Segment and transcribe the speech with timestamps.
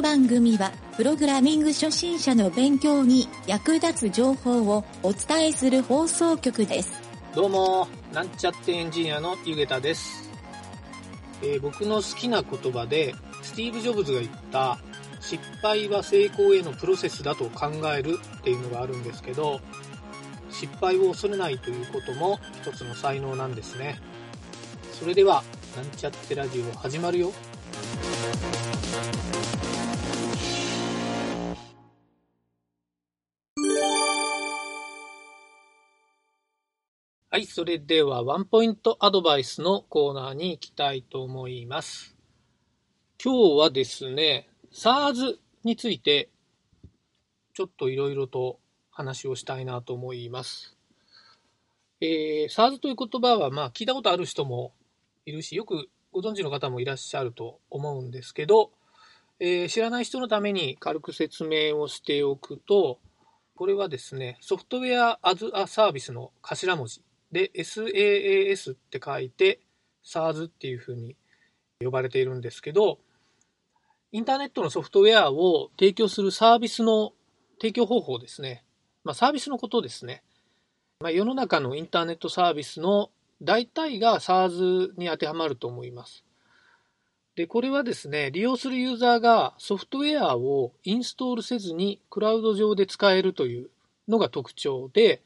[0.00, 6.98] の番組は、プログラミング初心者の勉強に役立つ情報をお伝えする放送局です。
[7.34, 10.30] どうも、なんちゃってエンジニアのゆげたです、
[11.42, 14.78] えー僕の好きな言葉で、スティーブ・ジョブズが言った、
[15.20, 19.60] 失敗は成功へのプロセスだと考えるっていうのがあるんですけど、
[20.50, 24.00] 失敗を恐れないということも一つの才能なんですね。
[24.98, 25.44] それでは、
[25.76, 27.32] なんちゃってラジオ始まるよ。
[37.32, 42.16] はい、それではワンポイントアドバイスのコーナーに行きたいと思います。
[43.24, 46.28] 今日はですね、SARS について
[47.54, 48.58] ちょっといろいろと
[48.90, 50.76] 話をしたいなと思います。
[52.00, 54.72] えー、SARS という言葉はまあ聞いたことある人も
[55.24, 58.72] いるし、よくご存知の方もいらっしゃると思うんですけど、
[59.38, 62.98] えー知らない人のために軽く説明をしておくと、
[63.54, 69.60] これはですね、ソフトウェア as a Service の頭文字で SaaS って書いて
[70.04, 71.16] SARS っていうふうに
[71.82, 72.98] 呼ばれているんですけど、
[74.12, 77.12] インターネットのソフトウェアを提供するサービスの
[77.60, 78.64] 提供方法ですね。
[79.04, 80.22] まあ、サービスのことですね。
[81.00, 86.24] まあ、世の中のインターネットサービスの大体が SARS に当てはまると思います。
[87.36, 93.70] で、これはですね、利用するユーザーがソフトウェアをインストールせずにクラウド上で使えるという
[94.08, 95.22] のが特徴で、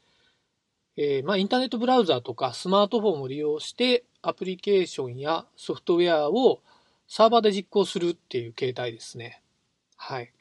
[0.97, 6.61] えーまあ、インターネットブラウザとかスマートフォンを利用してアプリケーションやソフトウェアを
[7.07, 9.41] サーバーで実行するっていう形態ですね。
[9.97, 10.31] はい。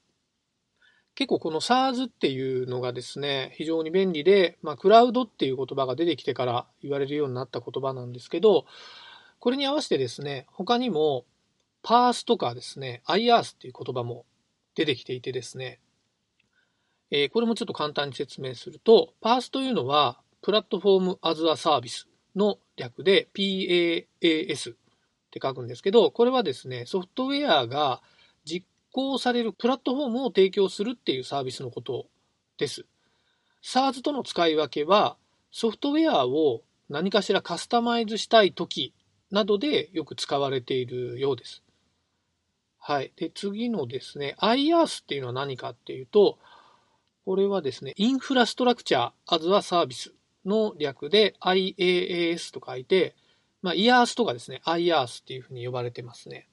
[1.15, 8.67] 結構この SARS っていうのがですね、非常に便利で、まあ、クラウドっていう言葉が出てきてから言われるようになった言葉なんですけど、
[9.39, 11.25] これに合わせてですね、他にも
[11.85, 14.25] PARS とかですね、IaaS っていう言葉も
[14.75, 15.81] 出てきていてですね、
[17.11, 22.07] えーこれもちょっと簡単に説明すると、PARS というのは、プラットフォーム as a Service
[22.37, 24.77] の略で PAAS っ
[25.31, 28.03] て書くんですけど、これはですね、ソフトウェアが
[28.45, 32.09] 実行されるプラットフォームを提供するっていうサービスのこと
[32.59, 32.85] です。
[33.63, 35.17] SARS との使い分けは、
[35.51, 36.61] ソフトウェアを
[36.91, 38.93] 何かしらカスタマイズしたいとき
[39.31, 41.63] などでよく使われているようです。
[42.79, 43.15] はい。
[43.17, 46.39] で、次のですね、IaaS っていうのは何かっていうと、
[47.25, 50.14] これはですね、インフラストラクチャー as a Service
[50.45, 53.15] の略で IaaS と書いて、
[53.63, 56.49] まあ、IaaS とかですね、IaaS っていうふうに呼ばれてますね。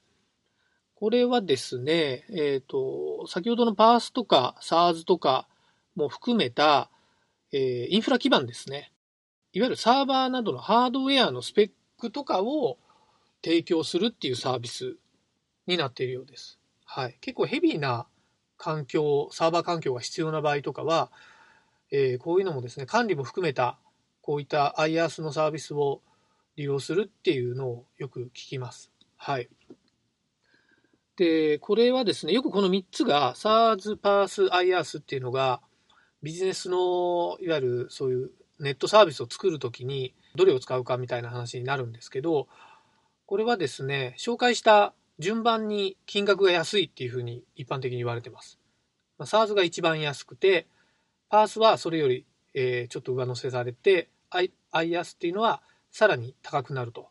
[0.96, 5.48] これはですね、えっ、と、先ほどの PARS とか SARS とか
[5.96, 6.90] も含めた、
[7.52, 8.94] えーインフラ基盤ですね。
[9.52, 12.78] いわゆるサーバーなどのハードウェアのスペックとかを
[13.44, 14.96] 提供するっていうサービス
[15.68, 16.60] になっているようです。
[16.86, 17.18] はい。
[17.20, 18.06] 結構ヘビーな
[18.58, 21.12] 環境、サーバー環境が必要な場合とかは、
[21.92, 23.78] えーこういうのもですね、管理も含めた、
[24.22, 26.02] こういった IaaS のサービスを
[26.56, 28.92] 利用するっていうのをよく聞きます。
[29.18, 29.50] はい。
[31.18, 35.62] で、これはですね、よくこの3つが SARS、PARS、IaaS っていうのが、
[36.24, 42.48] ビジネスの、いわゆるそういうネットサービスを作るときに、どれを使うかみたいな話になるんですけど、
[43.26, 48.60] これはですね、紹介した順番に金額が安いっていうふうに一般的に言われてます。
[49.18, 50.68] ま、SARS が一番安くて、
[51.32, 55.62] PARS はそれより、えーちょっと上乗せされて、I- IaaS っていうのは
[55.92, 57.08] さらに高くなると、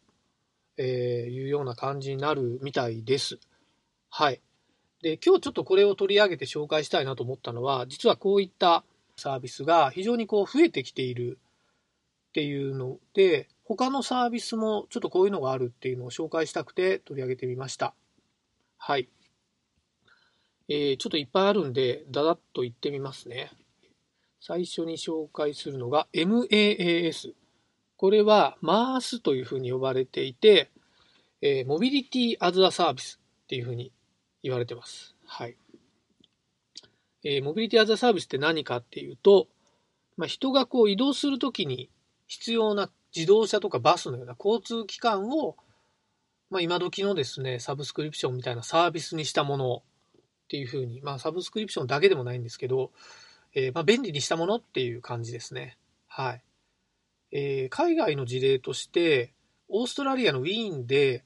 [0.76, 3.38] えーいうような感じになるみたいです。
[4.10, 4.40] はい。
[5.02, 8.84] で、今日ちょっとこれを取り上げて紹介したいなと思ったのは、実はこういった
[9.16, 11.38] サービスが非常にこう増えてきている
[12.28, 17.94] っていうので、他のサービスもちょっとこういうのがあるっていうのを紹介したくて取り上げてみました。
[18.76, 19.08] はい。
[20.68, 23.50] えーちょっといっぱいあるんで、だだっと言ってみますね。
[24.40, 27.34] 最初に紹介するのが MAAS。
[27.96, 30.70] これは MAAS というふうに呼ばれていて、
[31.66, 33.92] モビリティアズアサービスっていうふうに
[34.42, 35.14] 言われてます。
[35.26, 35.56] はい。
[37.22, 39.48] えモビリティアズアサービスって何かっていうと、
[40.16, 41.90] まあ、人がこう移動するときに
[42.26, 45.56] 必要な自動車とかバスのような交通機関を、
[46.48, 49.82] まあ、今時のですね、サブスクリプションみたいなサービスにしたもの
[50.18, 52.90] っていうふうに、まあ、サブスクリプションだけでもないんですけど、
[53.54, 55.76] えーまあ、便利にしたものっていう感じですね。
[56.08, 56.42] はい。
[57.32, 59.32] えー海外の事例として、
[59.68, 61.24] オーストラリアのウィーンで、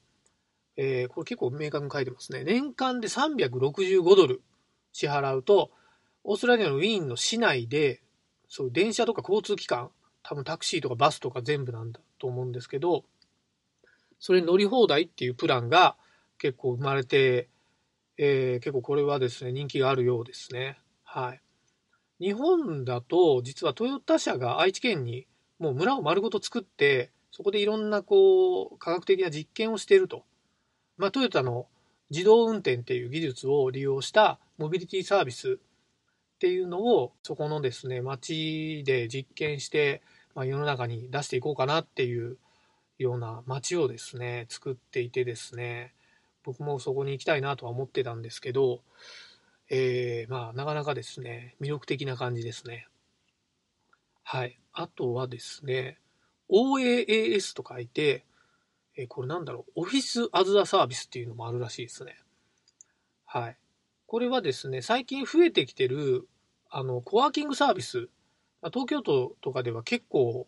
[0.77, 2.43] えーこれ結構明確に書いてますね。
[2.43, 4.41] 年間で365ドル
[4.91, 5.71] 支払うと、
[6.23, 8.01] オーストラリアのウィーンの市内で、
[8.47, 9.91] そう電車とか交通機関、
[10.23, 13.05] 多分タクシーとかバスとか全部なんだと思うんですけど、
[14.19, 15.95] それに乗り放題っていうプランが
[16.37, 17.49] 結構生まれて
[18.17, 20.79] えー、結構これはですね、人気があるようですね。
[21.03, 21.41] はい。
[22.19, 25.27] 日本だと、実はトヨタ社が愛知県に
[25.59, 30.23] もう村を丸ごと作って、そこでいろんなこう、科学的な実験をしていると。
[30.97, 31.67] まあ、トヨタの
[32.09, 35.53] 自動運転っていう技術を利用したモビリティサービス
[36.35, 40.01] っていうのを、そこのですね、街で実験して、
[40.33, 42.37] まあ、世の中に出していこうかなっていう
[42.97, 45.93] ような街をですね、作っていてですね、
[46.43, 48.81] 僕もそこに行きたいなとは思ってたんですけど、
[49.69, 52.87] えー、まあ、なかなかですね、魅力的な感じですね。
[54.23, 54.59] はい。
[54.73, 55.99] あとはですね、
[56.49, 58.25] OAAS と書いて、
[58.95, 62.17] えー、これなんだろう、オフィスアズアサービスっていうのもあるらしいですね。
[63.25, 63.57] はい。
[64.05, 66.27] これはですね、最近増えてきてる、
[66.69, 68.09] あの、コワーキングサービス、
[68.71, 70.47] 東京都とかでは結構、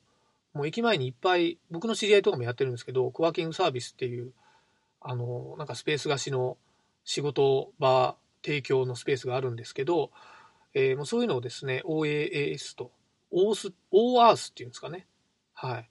[0.54, 4.32] もう駅前にいっぱい、僕の知り合いとかもやってるんですけど、コワーキングサービスっていう、
[5.02, 6.58] あの、なんかスペース貸しの
[7.04, 10.12] 仕事場提供のスペースがあるんですけど、
[10.74, 12.92] えー、もうそういうのをですね、OAAS と、
[13.32, 15.08] オース、オーアースっていうんですかね。
[15.54, 15.82] はい。
[15.82, 15.86] っ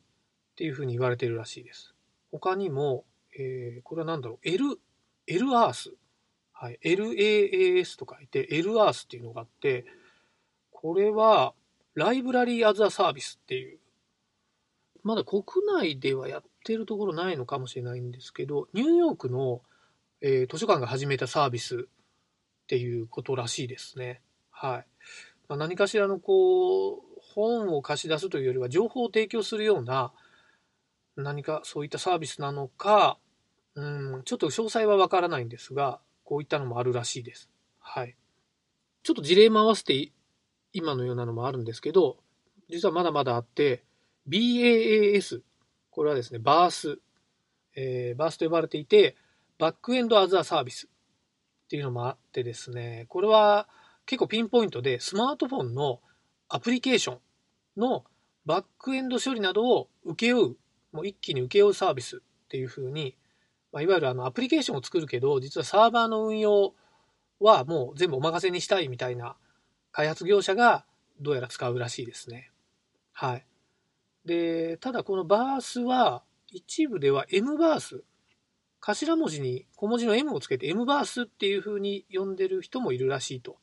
[0.56, 1.94] ていうふうに言われてるらしいです。
[2.30, 3.04] 他にも、
[3.38, 4.78] えー、これは何だろう、L、
[5.26, 5.92] L アース。
[6.52, 6.78] はい。
[6.82, 9.84] LAAS と書いて、L アースっていうのがあって、
[10.70, 11.54] これは、
[11.94, 13.78] ライブラリーアザサービスっていう、
[15.02, 19.62] まだ国内ではやってるところないのかもしれないんですけど、ニューヨークの、
[20.20, 21.88] えー、図書館が始めたサービス
[22.66, 24.20] っていうことらしいですね。
[24.50, 24.86] はい。
[25.48, 27.00] まあ、何かしらのこう、
[27.34, 30.12] 本を貸し出すというよりは情報を提供するような
[31.16, 33.18] 何かそういったサービスなのか、
[33.74, 37.48] うん、ちょっと詳細はわからないんですが、こういったのもあるらしいです。
[37.78, 38.16] はい。
[39.02, 40.12] ちょっと事例も合わせて
[40.72, 42.18] 今のようなのもあるんですけど、
[42.68, 43.84] 実はまだまだあって、
[44.28, 45.40] BAAS、
[45.90, 46.98] これはですね、バース、
[47.76, 49.16] えー、バースと呼ばれていて、
[49.58, 50.88] バックエンドアザーサービス
[51.66, 53.68] っていうのもあってですね、これは
[54.06, 56.00] 結構ピンポイントでスマートフォンの
[56.48, 57.20] アプリケーション
[57.80, 58.04] の
[58.44, 60.56] バックエンド処理などを請け負う、
[60.92, 63.16] もう一気に請け負うサービスっていうふうに、
[63.72, 66.72] まあ、いわゆるあのアプリケーションを作るけど、実はサーバーの運用
[67.40, 69.36] はもう全部お任せにしたいみたいな
[69.90, 70.84] 開発業者が
[71.20, 72.52] どうやら使うらしいですね。
[73.12, 73.44] はい。
[74.24, 76.22] で、ただこのバースは
[76.52, 78.04] 一部では M バース
[78.86, 83.56] 頭文字に小文字の M をつけて M バースっていう風に呼んでる人もいるらしいと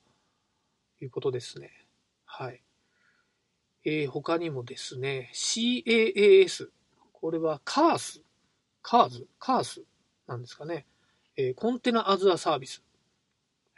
[1.01, 1.71] いうことですね。
[2.25, 2.61] はい。
[3.85, 6.67] えー、他にもですね、CAAS。
[7.13, 8.21] これはカース。
[8.81, 9.83] カーズカース
[10.27, 10.85] なんですかね。
[11.37, 12.83] えー、コンテナアズアサービス。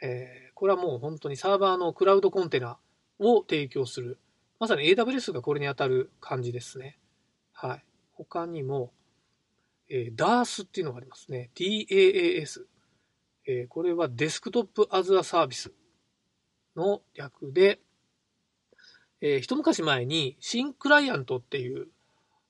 [0.02, 2.76] えー、これはもう本当にサーバーのクラウドコンテナ
[3.20, 4.18] を提供する。
[4.58, 6.98] まさに AWS がこれに当たる感じですね。
[7.52, 7.84] はい。
[8.14, 8.92] 他にも、
[9.88, 11.50] えー、DAS っていうのがありますね。
[11.54, 12.66] DAAS。
[13.46, 15.72] えー、これはデスクトップアズアサービス
[16.74, 17.78] の略で、
[19.20, 21.86] えー、一昔前に新クライアントっていう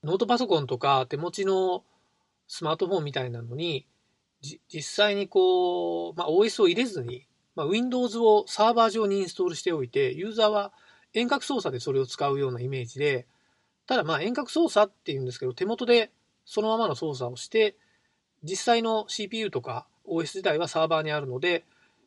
[0.02, 1.84] ノートパソコンとか手持ちの
[2.48, 3.86] スマートフォンみたいなのに
[4.68, 10.72] 実際にこう、まあ、OS を入れずに、まあ、Windows をサーバー上にインストールしておいてユーザーは
[11.12, 13.26] 遠隔操作でそれを使うようなイメージで
[13.86, 16.10] ただまあ遠隔操作っていうんですけど手元で
[16.46, 17.76] そのままの操作をして、
[18.42, 21.64] 実際の CPU とか OS 自体はサーバーにあるので、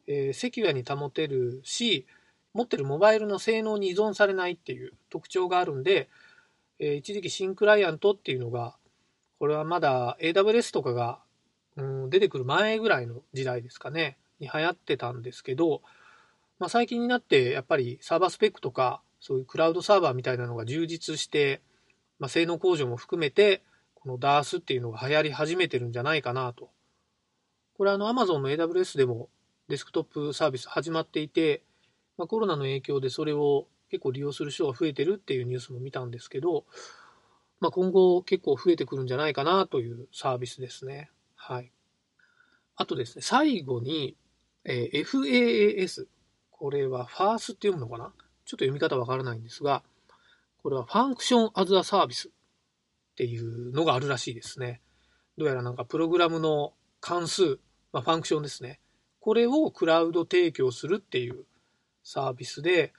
[0.07, 2.07] えー、セキュアに保てるし、
[2.53, 6.09] 持ってるモバイルの性能に依存されないっていう特徴があるんで、
[6.79, 8.75] えー、一時期新クライアントっていうのが、
[9.37, 11.19] これはまだ AWS とかが、
[11.75, 15.81] うん、出てくる前ぐらいの時代ですかね、に流行ってたんですけど、
[16.57, 21.61] まあ、最近になってやっぱりサーバースペックとか、そういうクラウドサーバーみたいなのが充実して、
[22.19, 23.61] まあ、性能向上も含めて、
[24.01, 26.69] この DAS っていうのが流行り始めてるんじゃないかなと。
[27.77, 29.29] これあの Amazon の AWS でも
[29.67, 31.63] デスクトップサービス始まっていて、
[32.17, 36.65] まあ、コロナの影響でそれを結構利用する人が増えてるっていうニュースも見たんですけど、
[37.59, 41.09] まあ、今後結構増えてくるんじゃないかなというサービスですね。
[41.35, 41.71] はい。
[42.75, 44.15] あとですね、最後に、
[44.65, 46.07] えー、FAAS。
[46.51, 48.11] これはファースって読むのかな？
[48.45, 49.81] ちょっと読み方わからないんですが、
[50.61, 52.29] これはファンクションアズアサービス
[53.19, 54.79] っていうのがあるらしいですね。
[55.37, 56.71] どうやらなんかプログラムの
[57.01, 57.59] 関数、
[57.91, 58.79] まあ、ファンクションですね。
[59.19, 61.43] これをクラウド提供するっていう
[62.01, 62.93] サービスで、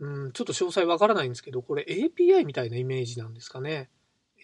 [0.00, 3.90] うん、ちょっと詳細わからないんですけど、これ API みたいなイメージなんですかね。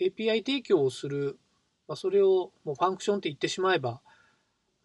[0.00, 1.40] API 提供をする、
[1.88, 4.00] まあ、それをもうファンクションって言ってしまえば、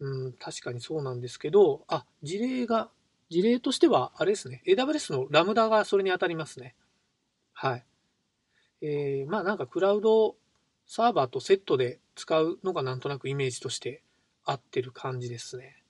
[0.00, 2.90] うん、確かにそうなんですけど、あ、事例が、
[3.30, 4.64] 事例としては、あれですね。
[4.66, 6.74] AWS のラムダがそれに当たりますね。
[7.52, 7.84] はい。
[8.82, 10.36] えー、まあなんかクラウド
[10.86, 14.02] サーバーとセットで使うのがなんとなくイメージとして
[14.44, 15.82] 合ってる感じですね。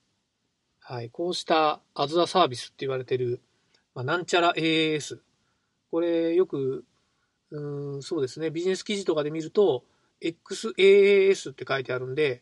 [0.79, 3.41] はい、こうしたアズアサービスって言われてる、
[3.95, 5.19] まあ、なんちゃら AAS。
[5.89, 6.85] これよく、
[7.51, 9.85] うん、そうですね、ビジネス記事とかで見ると、
[10.21, 12.41] XAAS って書いてあるんで、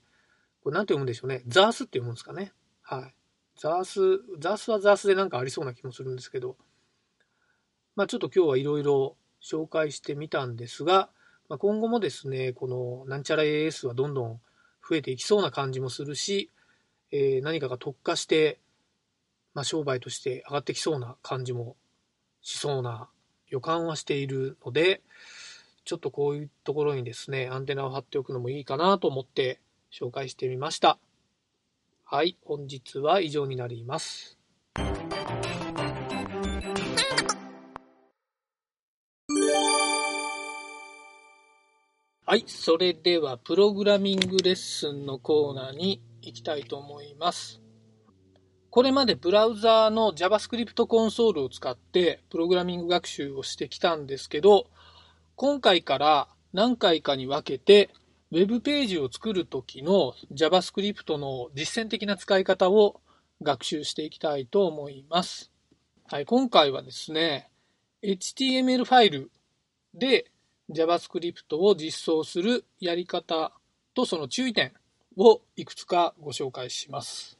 [0.63, 1.43] これなんて読むんでしょうね。
[1.47, 2.51] ザースって読むんですかね。
[2.81, 3.15] はい。
[3.55, 6.57] ザース、ザースはザースでなんかありそうな気もするんですけど、
[7.95, 11.09] まあちょっと今日はいろいろ紹介してみたんですが、
[11.49, 14.39] まあ、今後もですね、このなんちゃら AS はどんどん
[14.87, 16.49] 増えていきそうな感じもするし、
[17.11, 18.59] えー、何かが特化して、
[19.53, 21.75] まあ、商売として上がってきそうな感じも
[22.41, 23.09] しそうな
[23.49, 25.01] 予感はしているので、
[25.83, 29.59] ちょっとこういうところにですね、アンテナを張っておくのもいいかなと思って
[29.91, 30.97] 紹介してみました。
[32.05, 34.40] はい、本日は以上になります。
[42.31, 47.61] はい、それではプログラミングレッスンのコーナーに行きたいと思います。
[48.69, 54.67] これまでブラウザーの JavaScript コンソールを使ってプログラミング学習をしてきたんですけど、
[55.35, 57.89] 今回から何回かに分けて
[58.31, 63.01] Web ページを作るときの JavaScript の実践的な使い方を
[63.41, 65.51] 学習していきたいと思います。
[66.07, 67.49] はい、今回はですね、
[68.01, 69.31] HTML ファイル
[69.93, 70.31] で
[70.71, 73.51] JavaScript を実装するやり方
[73.93, 74.73] とその注意点
[75.17, 77.37] をいくつかご紹介します。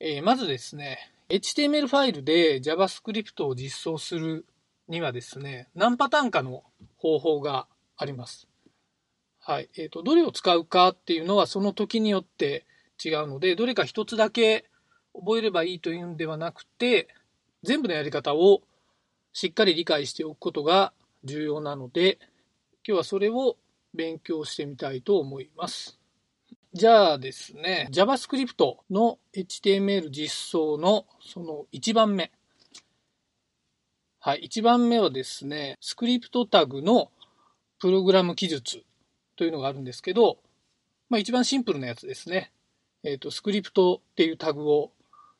[0.00, 4.44] えー、まずですね、HTML ファイルで JavaScript を実装する
[4.88, 6.62] にはですね、何パターンかの
[6.96, 8.46] 方法があります。
[9.40, 9.70] はい。
[9.76, 12.66] えっ、ー、と、どれを使うかっていうのはその時によって
[13.02, 14.66] 違うので、どれか一つだけ
[15.14, 17.08] 覚えればいいというんではなくて、
[17.62, 18.62] 全部のやり方を
[19.32, 20.92] しっかり理解しておくことが
[21.24, 22.18] 重要なので、
[22.86, 23.56] 今日はそれを
[23.94, 25.98] 勉強してみたいと思います。
[26.74, 32.30] じゃあですね、JavaScript の HTML 実装のその1番目。
[34.20, 37.10] はい、1番目はですね、スクリプトタグの
[37.80, 38.82] プログラム記述
[39.36, 40.36] というのがあるんですけど、
[41.08, 42.52] まあ一番シンプルなやつですね。
[43.02, 44.90] えっ、ー、と、スクリプトっていうタグを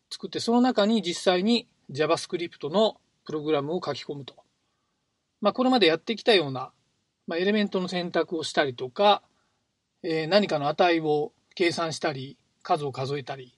[0.09, 2.97] 作って、その中に実際に JavaScript の
[3.27, 4.35] プログラムを書き込むと。
[5.43, 6.73] まあこれまでやってきたような
[7.27, 9.23] まあ、エレメントの選択をしたりとか、
[10.03, 13.57] えー、何かの値を計算したり、数を数えたり、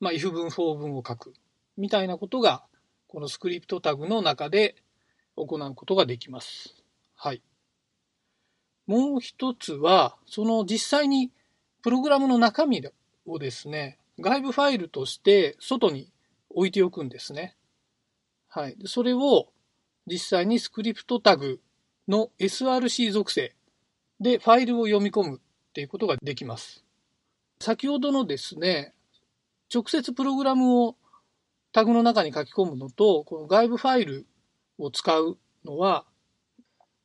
[0.00, 1.34] まあ、if 文、for 文を書く、
[1.76, 2.64] みたいなことが、
[3.08, 4.76] このスクリプトタグの中で
[5.36, 6.74] 行うことができます。
[7.14, 7.42] はい。
[8.86, 11.30] もう一つは、その実際に
[11.82, 12.82] プログラムの中身
[13.26, 16.12] をですね、外部ファイルとして外に
[16.50, 17.56] 置いておくんですね。
[18.48, 18.76] はい。
[18.84, 19.48] それを
[20.06, 21.60] 実際にスクリプトタグ
[22.08, 23.54] の SRC 属性
[24.20, 26.84] でファイルを読み込むっていうことができます。
[27.60, 28.92] 先ほどのですね、
[29.72, 30.96] 直接プログラムを
[31.72, 34.26] タグの中に書き込むのと、この外部ファイル
[34.78, 36.04] を使うのは、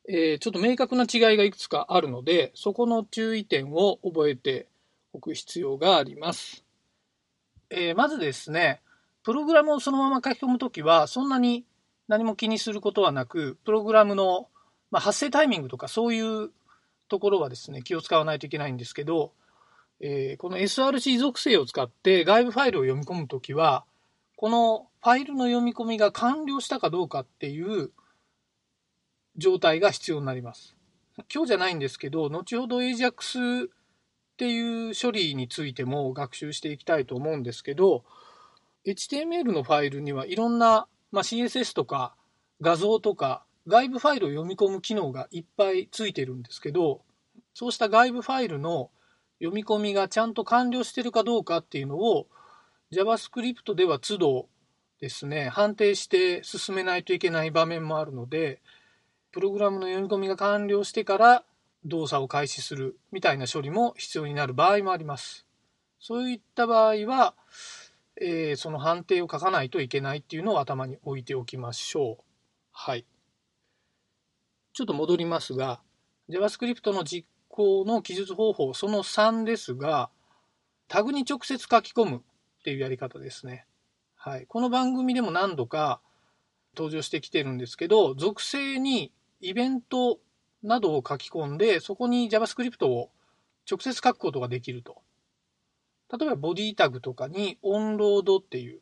[0.07, 4.67] えー、ちょっと明確な違いがいくつかあるので、そこの注意点を覚えて
[5.13, 6.63] おく必要があります。
[7.69, 8.81] えー、まずですね、
[9.23, 11.65] プログラムをそのまま書き込むときは、そんなに
[12.07, 14.49] 何も気にすることはなく、プログラムの
[14.91, 16.51] まあ、発生タイミングとかそういう
[17.07, 19.33] ところはですね、気を使わないといけないんですけど、
[19.99, 23.85] えー、この SRC 属性を使って外部ファイルを読み込むときは、
[24.37, 27.91] このファイルの読み込みが完了したかどうかっていう
[29.35, 30.75] 状態が必要になります。
[31.33, 33.69] 今日じゃないんですけど、後ほど AJAX っ
[34.37, 38.05] ていう処理についても学習していきたいと思うんですけど、
[38.85, 42.15] HTML のファイルにはいろんな、まあ、CSS とか
[42.61, 47.01] 画像とか外部ファイルを読み込む機能がいっぱいついてるんですけど、
[47.53, 48.89] そうした外部ファイルの
[49.39, 52.27] 読み込みがちゃんと完了してるかどうかっていうのを
[52.91, 54.49] JavaScript では都度
[54.99, 58.61] ですね、判定して進めないといけない場面もあるので、
[59.31, 61.43] プログラムの読み込みが完了してから
[61.85, 65.45] 動作を開始するみたいな処理も必要になる場合もあります。
[65.99, 67.33] そういった場合は、
[68.19, 72.23] えー、その判定を書かないといけないっていうのを頭に置いておきましょう。
[72.71, 73.05] はい。
[74.79, 75.81] ちょっと戻りますが、
[76.29, 80.09] JavaScript の実行の記述方法、その3ですが、
[80.87, 82.21] タグに直接書き込むっ
[82.63, 83.65] ていうやり方ですね。
[84.15, 84.45] はい。
[84.47, 85.99] この番組でも何度か
[86.77, 90.21] 登場してきてるんですけど、属性にイベント
[90.63, 93.09] などを書き込んで、そこに JavaScript を
[93.69, 95.01] 直接書くことができると。
[96.17, 98.79] 例えば、ボディタグとかにオンロードっていう、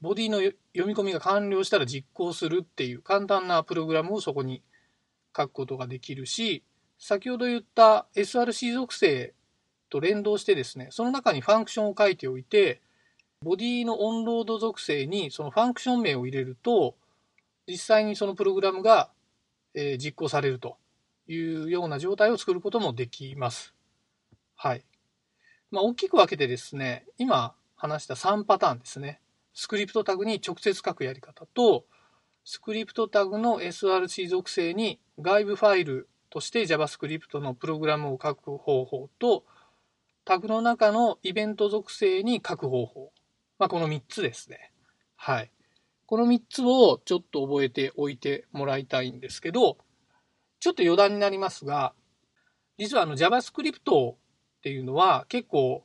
[0.00, 0.56] ボディの読
[0.88, 4.64] み込みが完了したら実行するっていう簡単なプログラムをそこに
[5.36, 6.62] 書くことができるし、
[6.98, 9.34] 先ほど言った SRC 属性
[9.90, 12.80] と連動してですね、その中にファンクションを書いておいて、
[13.42, 16.96] ボディのオンロード属性にそのファンクション名を入れると、
[17.66, 19.10] 実際にそのプログラムが、
[19.98, 20.78] 実行されると
[21.26, 23.74] いうような状態を作ることもできます。
[24.54, 24.84] はい。
[25.70, 29.20] まあ、大きく分けてですね、今話した3パターンですね。
[29.52, 31.86] スクリプトタグに直接書くやり方と、
[32.44, 39.44] スクリプトタグの SRC 属性に外部ファイルとして JavaScript のプログラムを書く方法と、
[40.24, 43.12] タグの中のイベント属性に書く方法。
[43.58, 44.72] まあ、この3つですね。
[45.16, 45.50] はい。
[46.06, 49.78] この3つをちょっと覚えておいてもらいたいんですけど、
[50.60, 51.94] ちょっと余談になりますが、
[52.78, 54.16] 実はあの JavaScript っ
[54.62, 55.84] ていうのは結構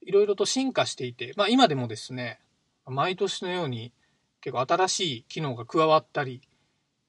[0.00, 2.40] いろいろと進化していて、まあ今でもですね、
[2.86, 3.92] 毎年のように
[4.48, 6.40] 結構新しい機能が加わったり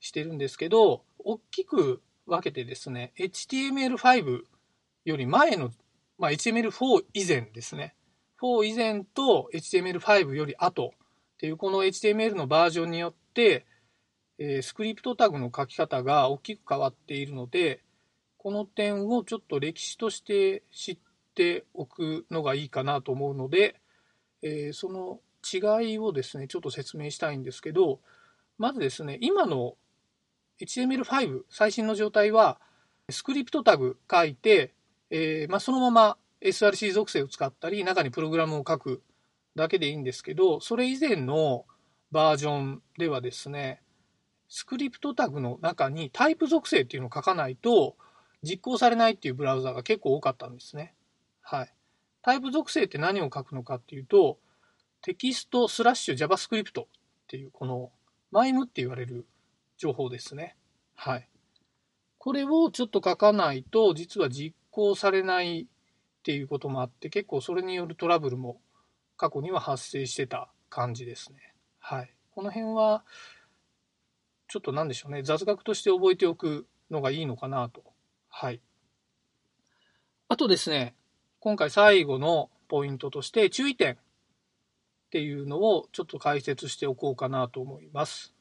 [0.01, 4.41] してるんですけど、大きく分けてですね、HTML5
[5.05, 5.71] より前の、
[6.17, 7.95] まあ、HTML4 以前ですね。
[8.41, 10.91] 4以前と HTML5 より後
[11.35, 13.65] っていうこの HTML のバージョンによって、
[14.37, 17.83] え、スクリプトタグの書き方が大きく変わっているので、
[18.37, 20.97] この点をちょっと歴史として知っ
[21.35, 23.79] ておくのがいいかなと思うので、
[24.41, 25.19] えー、その
[25.57, 27.99] 違いをですね、ちょっと説明したいんですけど、
[28.57, 29.75] まずですね、今の
[30.61, 32.59] HTML5 最新の状態は、
[33.09, 34.73] スクリプトタグ書いて、
[35.09, 39.01] えー、まあ、そのまま SRC 属性を使ったり、中にプログラムを書く
[39.55, 41.65] だけでいいんですけど、それ以前の
[42.11, 43.81] バージョンではですね、
[44.47, 47.95] スクリプトタグの中にタイプ属性っていうのを書かないと
[48.41, 50.93] 実行されないっていうブラウザが結構多かったんですね。
[51.41, 51.73] はい。
[52.21, 54.39] タイプ属性って何を書くのかっていうと、
[55.01, 56.85] テキストスラッシュ JavaScript っ
[57.27, 57.91] ていうこの
[58.33, 59.25] MIME って言われる
[59.77, 60.55] 情報ですね。
[60.95, 61.29] はい。
[62.17, 68.59] これをちょっと書かないと実は実行されないっていうこともあって結構それによるトラブルも
[69.15, 71.55] 過去には発生してた感じですね。
[71.79, 72.13] はい。
[72.31, 73.03] この辺は
[74.47, 77.83] ちょっと何でしょうね雑学として覚えておくのがいいのかなと。
[78.27, 78.61] はい。
[80.27, 80.95] あとですね
[81.39, 83.97] 今回最後のポイントとして注意点
[85.09, 88.35] っていうのをちょっと解説しておこうかなと思います。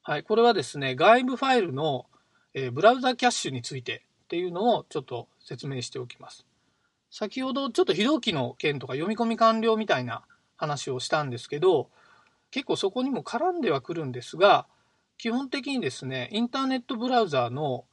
[0.00, 2.06] はい、これはですね、外部ファイルの、
[2.54, 6.46] えブラウザキャッシュについてっていうのをちょっと説明しておきます。
[7.10, 10.22] 先ほどちょっと非同期の件とか読み込み完了みたいな
[10.56, 11.90] 話をしたんですけど、
[12.50, 14.66] 結構そこにも絡んではくるんですが、
[15.18, 17.84] 基本的にですね、インターネットブラウザーの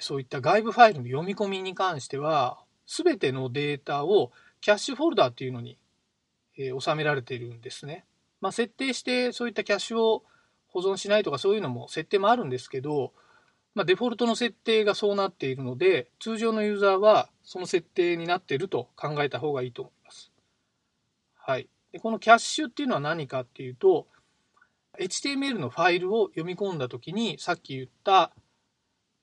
[0.00, 5.78] そういった外部ファイルの読み込みに関しては、全てのデータをキャッシュフォルダーっていうのに
[6.58, 8.04] えー、収められているんですね。
[8.40, 10.24] まあ、設定してそういったキャッシュを
[10.68, 13.12] 保存しないとかそういうのも設定もあるんですけど、
[13.74, 20.30] まあ、デフォルトの設定がそうなっているので通常のユーザーはその設定になっていると考えた方がいいと思います。
[21.34, 24.06] はい、でこのキャッシュっていうのは何かっていうと
[24.98, 28.32] HTML のファイルを読み込んだ時にさっき言った、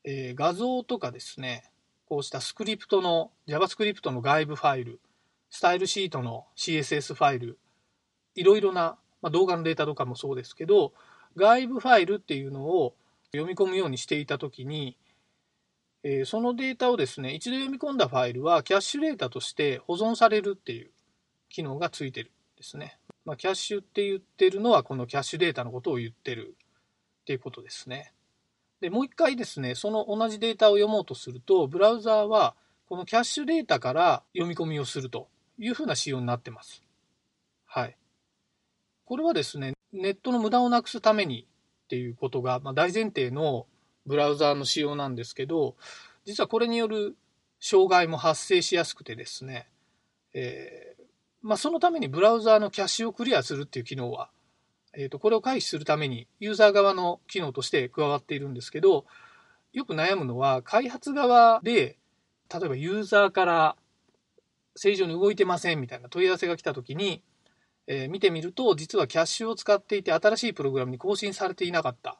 [0.04, 1.69] えー、画像とかですね
[2.08, 5.00] こうしたスクリプトの JavaScript の外部ファイル
[5.49, 7.60] スタイルシートの CSS ファイル、
[8.36, 10.93] いろいろな、まあ、動画のデータとかもそうですけど、
[11.36, 12.95] 外部ファイルっていうのを
[13.31, 14.97] 読み込むようにしていたときに、
[16.03, 20.91] えー、そのデータをですね、一度読み込んだファイルはキャッシュデータとして保存されるっていう
[21.49, 22.99] 機能がついてるんですね。
[23.25, 26.55] まあ、キャッシュって言ってるのはこのキャッシュデータのことを言ってる
[27.21, 28.13] っていうことですね。
[28.81, 32.55] で、もう一回ですね、その同じデータを読もうとすると、ブラウザーは
[32.88, 36.83] このキャッシュデータから読み込みをするというふうな仕様になってます。
[37.65, 37.97] はい。
[39.05, 41.47] これはですね、ネットの無駄をなくすために
[41.85, 43.67] っていうことが、まあ、大前提の
[44.05, 45.75] ブラウザーの仕様なんですけど、
[46.25, 47.15] 実はこれによる
[47.59, 49.67] 障害も発生しやすくてですね、
[50.33, 51.03] えー、
[51.41, 54.29] まあ、そのためにブラウザーのキャッシュをクリアするっていう機能は、
[54.93, 59.05] えー、とこれを回避するためにユーザー側の機能として加わっているんですけど、
[59.73, 61.97] よく悩むのは開発側で、
[62.53, 63.75] 例えばユーザーから
[64.75, 67.23] 正常に動いてませんみたいな問い合わせが来た時に、
[67.88, 72.15] えー、見てみると実はキャッシュを使っていて新しいプログラムに更新されていなかったっ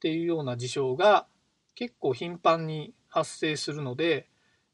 [0.00, 1.26] ていうような事象が
[1.74, 4.28] 結構頻繁に発生するので、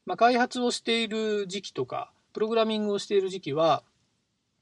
[0.06, 3.82] まあ、開発をしている時期とかプログラミングをしている時期は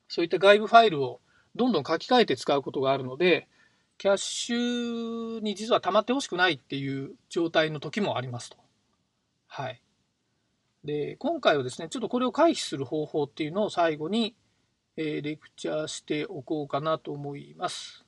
[0.09, 1.21] そういった外部ファイルを
[1.55, 3.49] どんどん書き換えて使うことがあるので
[3.99, 8.59] キャッシュに実は溜まってほしくないっていう状態の時もありますと。
[9.47, 9.81] はい。
[10.87, 14.35] で、今回はですね、ちょっとこれを回避する方法っていうのを最後に、
[14.96, 18.07] えー、レクチャーしておこうかなと思います。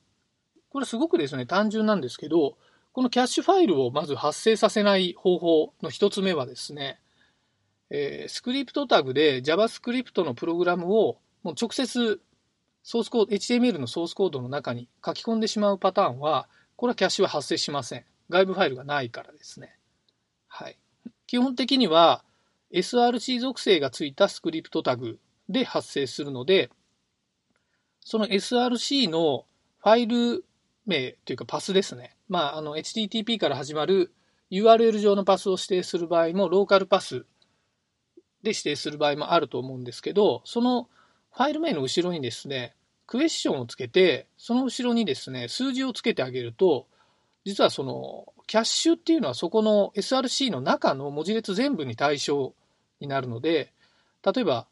[0.69, 2.57] これすごくですね、単純なんですけど、
[2.93, 6.99] このキャッシュファイルをまず発生させない方法の一つ目はですね、
[7.91, 12.21] えー、スクリプトタグで JavaScript のプログラムをもう直接
[12.83, 18.05] ソースコード、HTML のソースコードの中に書き込んでしまうパターンは、これはキャッシュは発生しません。
[18.29, 19.75] 外部ファイルがないからですね。
[20.47, 20.77] はい。
[21.27, 22.23] 基本的には
[22.73, 26.69] SRC 属性がついたスクリプトタグで発生するので、
[28.01, 29.45] その SRC の
[29.79, 30.45] ファイル
[30.85, 32.15] 名というかパスですね。
[32.27, 34.11] まあ、あの HTTP から始まる
[34.51, 37.25] URL 上のパスを指定する場合もローカルパス
[38.43, 40.89] で指定する場合もあると思うんですけど、その
[41.35, 46.87] ファイル名の後ろにですね、クエスチョンをつけて、その後ろにですね、数字をつけてあげると、
[47.45, 52.53] 実はそのキャッシュっていうのはそこの SRC の中の文字列全部に対象
[52.99, 53.73] になるので、
[54.23, 54.67] 例えば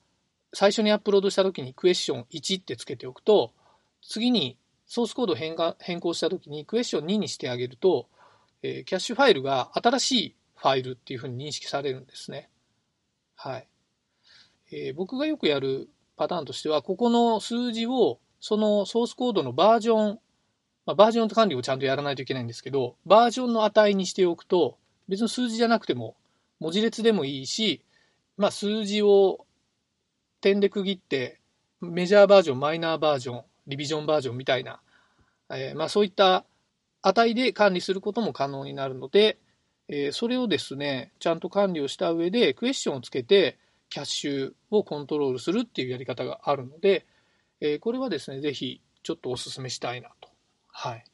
[0.53, 3.53] 最初にアップロードした時にクエスチョン1ってつけておくと、
[4.01, 8.07] 次にソースコードを変更した時にクエスチョン2にしてあげると、
[8.63, 12.49] えー、キャッシュファイルが新しいファイルっていうふうに認識されるんですね。
[13.35, 13.67] はい。
[14.71, 20.19] えー、僕がよくやるパターンとしては、ここの数字をそのソースコードのバージョン、
[20.85, 26.15] まあ、バージョン管理をちゃんとやらないといけないんですけど、バージョンの値にしておくと、別の数字じゃなくても、
[26.59, 27.83] 文字列でもいいし、
[28.37, 29.45] まあ、数字を
[30.41, 31.39] 点で区切って、
[31.81, 34.79] メジャーバージョン、マイナーバージョン、リビジョンバージョンみたいな、
[35.49, 36.45] えー、まあ、そういった
[37.01, 39.37] 値で管理することも可能になるので、
[39.89, 43.57] えー、それをですね、ちゃんと管理をした上で、クエスチョンをつけて、
[43.89, 47.05] キャッシュをコントロールするっていうやり方があるので、
[47.61, 50.29] えー、これはですね、ぜひちょっとお勧めしたいなと。
[50.67, 51.05] はい。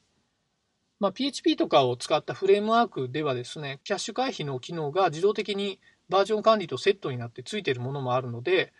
[1.00, 8.72] まあ、PHP とかを使ったフレームワークではですね、キャッシュ回避の機能が自動的にバージョン管理とセットになってついてるものもあるので、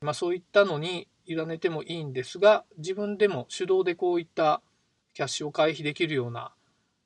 [0.00, 4.62] まあ、そういったのに委ねてもいいんですが、自分でも手動でこういった
[5.14, 6.52] キャッシュを回避できるような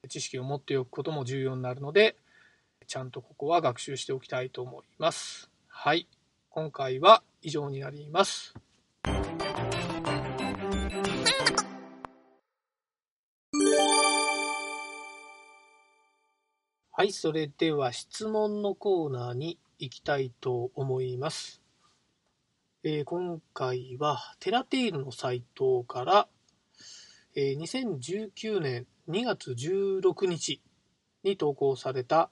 [0.08, 2.16] 知識を持っておくことも重要になるので、
[2.86, 5.50] ちゃんとここは学習しておきたいと思います。
[5.68, 6.06] はい。
[6.50, 8.54] 今回は以上になります。
[17.02, 21.60] はい、それでは質問のコーナーに行きたいと思います。
[22.84, 26.28] えー、今回はテラテイルのサイトから、
[27.34, 30.62] えー、2019年2月16日
[31.24, 32.30] に投稿された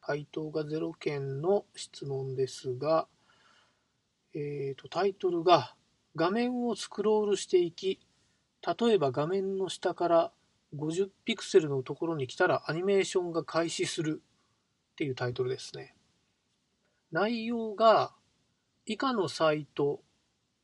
[0.00, 3.06] 回答が0件の質問ですが、
[4.34, 5.76] えーと、タイトルが
[6.16, 8.00] 画面をスクロールしていき
[8.66, 10.32] 例えば画面の下から
[10.74, 14.22] 50ピクセルのところに来たらアニメーションが開始する
[14.92, 15.94] っていうタイトルですね。
[17.12, 18.12] 内容が
[18.84, 20.02] 以下のサイト、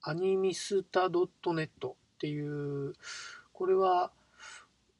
[0.02, 2.94] アニミスタ .net っていう
[3.54, 4.12] これは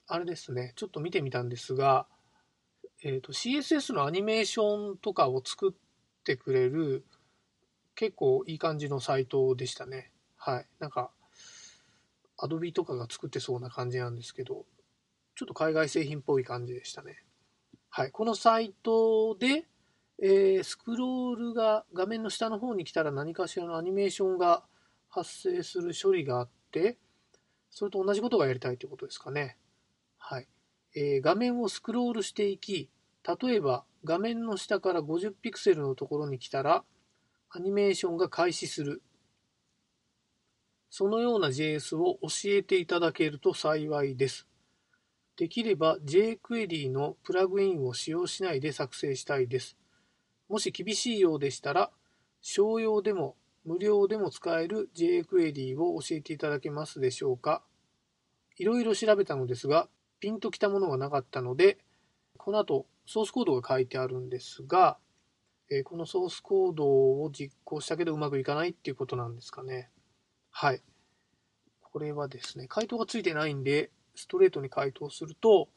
[0.08, 2.08] あれですねちょっと見てみたんですが
[3.08, 7.06] えーと、CSS のアニメーションとかを作ってくれる
[7.94, 10.12] 結構いい感じのサイトでしたね。
[10.38, 10.66] はい。
[10.80, 11.12] なんか、
[12.40, 14.66] Adobe とかが作ってそうな感じなんですけど、
[15.36, 17.24] ちょっと海外製品っぽい感じでしたね。
[17.92, 18.12] はい。
[18.12, 19.68] このサイトで、
[20.20, 24.64] えー、スクロールが画面の下の方に来たら何かしらのアニメーションが
[25.10, 26.98] 発生する処理があって、
[27.70, 29.60] それと同じことがやりたいということですかね。
[30.18, 30.48] はい。
[30.96, 32.90] えー、画面をスクロールしていき、
[33.28, 36.84] 例えば画面の下から50ピクセルのところに来たら
[37.50, 39.02] アニメーションが開始する。
[40.90, 44.48] そのような JS を教えていただけると幸いです。
[45.38, 49.78] できれば jQuery のプラグインを使用しないで作成したいです。
[50.48, 51.92] もし厳しいようでしたら、
[52.42, 53.36] 商用でも
[53.66, 57.64] 無料でも使える jQuery を教えていただけますでしょうか。
[58.58, 61.80] いろいろ調べたのですが、ピンときたものがなかったので、
[62.38, 64.98] この後ソースコードが書いてあるんですが、
[65.70, 69.90] えー、このソースコードを実行したけどうまくいかないっていうことなんですかね。
[70.52, 70.82] はい。
[71.82, 75.70] これはですね、回答がついてないんで、ストレートに回答すると、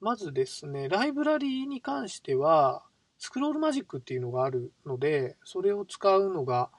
[0.00, 2.82] まずですね、ライブラリーに関しては、
[3.18, 6.70] スクロールマジックっていうのがあるので、それを使うのが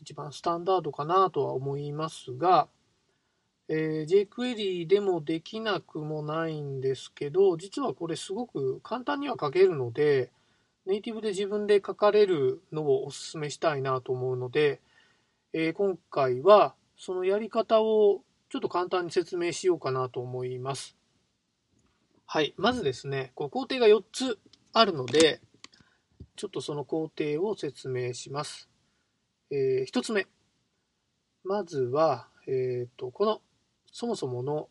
[0.00, 2.68] 一番スタンダードかなとは思いますが、
[3.68, 10.30] えー、jQuery でもできなくもないんですけど、実はこれすごく簡単には書けるので、
[10.86, 14.80] ネイティブで自分で書かれるのをお勧めしたいなと思うので、
[15.52, 20.96] えー、今回はそのやり方をちょっと簡単に説明しようかなと思います。
[22.24, 22.54] はい。
[22.56, 24.38] まずですね、こう工程が4つ
[24.72, 25.40] あるので、
[26.36, 28.68] ちょっとその工程を説明します。
[29.50, 30.26] えー、1つ目。
[31.42, 33.40] まずは、えっ、ー、と、この
[33.92, 34.68] そもそもの、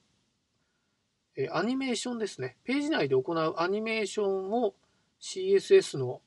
[1.36, 2.58] えアニメーションですね。
[2.64, 4.74] ページ内で行うアニメーションを
[5.20, 6.22] CSS の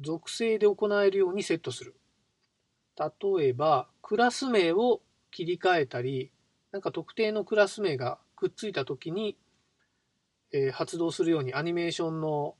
[0.00, 1.94] 属性で行えるようにセットする。
[2.98, 5.00] 例えば、クラス名を
[5.30, 6.30] 切り替えたり、
[6.72, 9.36] なんか特定のクラス名がくっついたときに、
[10.52, 12.54] え、発動するようにアニメーションの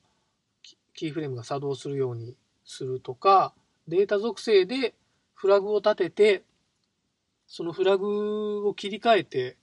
[0.93, 3.53] キーフレームが作動するようにするとか、
[3.87, 4.95] データ属性で
[5.33, 6.43] フラグを立てて、
[7.47, 9.57] そのフラグを切り替えて、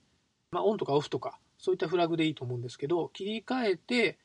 [0.51, 4.17] まあ、オンとかオフとか、そういったフラグでいいと思うんですけど、切り替えて、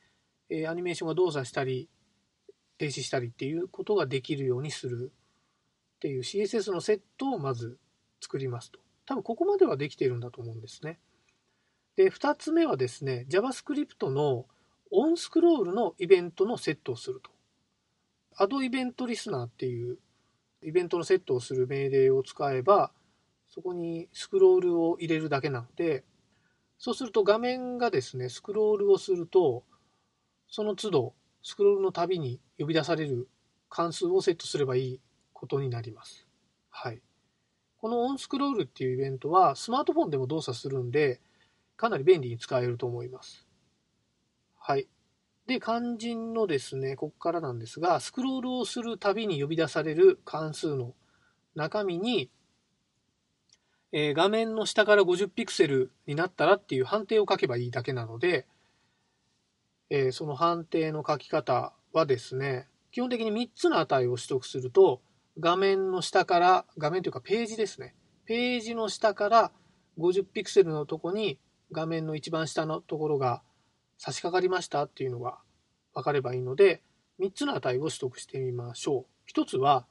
[0.50, 1.88] えー、アニメーションが動作したり、
[2.78, 5.12] 停止したりっていうことができるようにする
[5.96, 7.76] っていう CSS のセットをまず
[8.20, 8.78] 作りますと。
[9.04, 10.98] 多分ここまではできているんだと思うんですね。
[11.96, 14.46] で、2つ目はですね、JavaScript の
[14.90, 17.30] オンスクロールのイベントのセットをすると。
[18.36, 19.98] アドイベントリスナーっていう
[20.62, 22.92] イベントのセットをする命令を使えば、
[23.48, 26.04] そこにスクロールを入れるだけなので、
[26.78, 29.64] そうすると画面がですね、スクロールをすると、
[30.48, 33.28] その都度、スクロールのたびに呼び出される
[33.68, 35.00] 関数をセットすればいい
[35.32, 36.26] ことになります。
[36.70, 37.00] はい。
[37.78, 41.20] このオンスクロールっていうイベントはスマートフォンでも動作するんで、
[41.76, 43.46] かなり便利に使えると思います。
[44.58, 44.88] はい。
[45.46, 50.94] で、肝心のですね、ここからなんですが、スクロールをするたびに呼び出される関数の
[51.54, 52.30] 中身に、
[53.92, 58.46] えー、画面の下から50ピクセルになったらっていう判定を書けばいいだけなので、
[59.90, 65.00] えー、その判定の書き方はですね、基本的に3つの値を取得すると、
[65.40, 67.94] 画面の下から、画面というかページですね。
[68.26, 69.52] ページの下から
[69.98, 71.38] 50ピクセルのとこに
[71.72, 73.42] 画面の一番下のところが
[73.96, 75.38] 差し掛かりましたっていうのが
[75.94, 76.82] 分かればいいので、
[77.20, 79.40] 3つの値を取得してみましょう。
[79.40, 79.86] 1つは、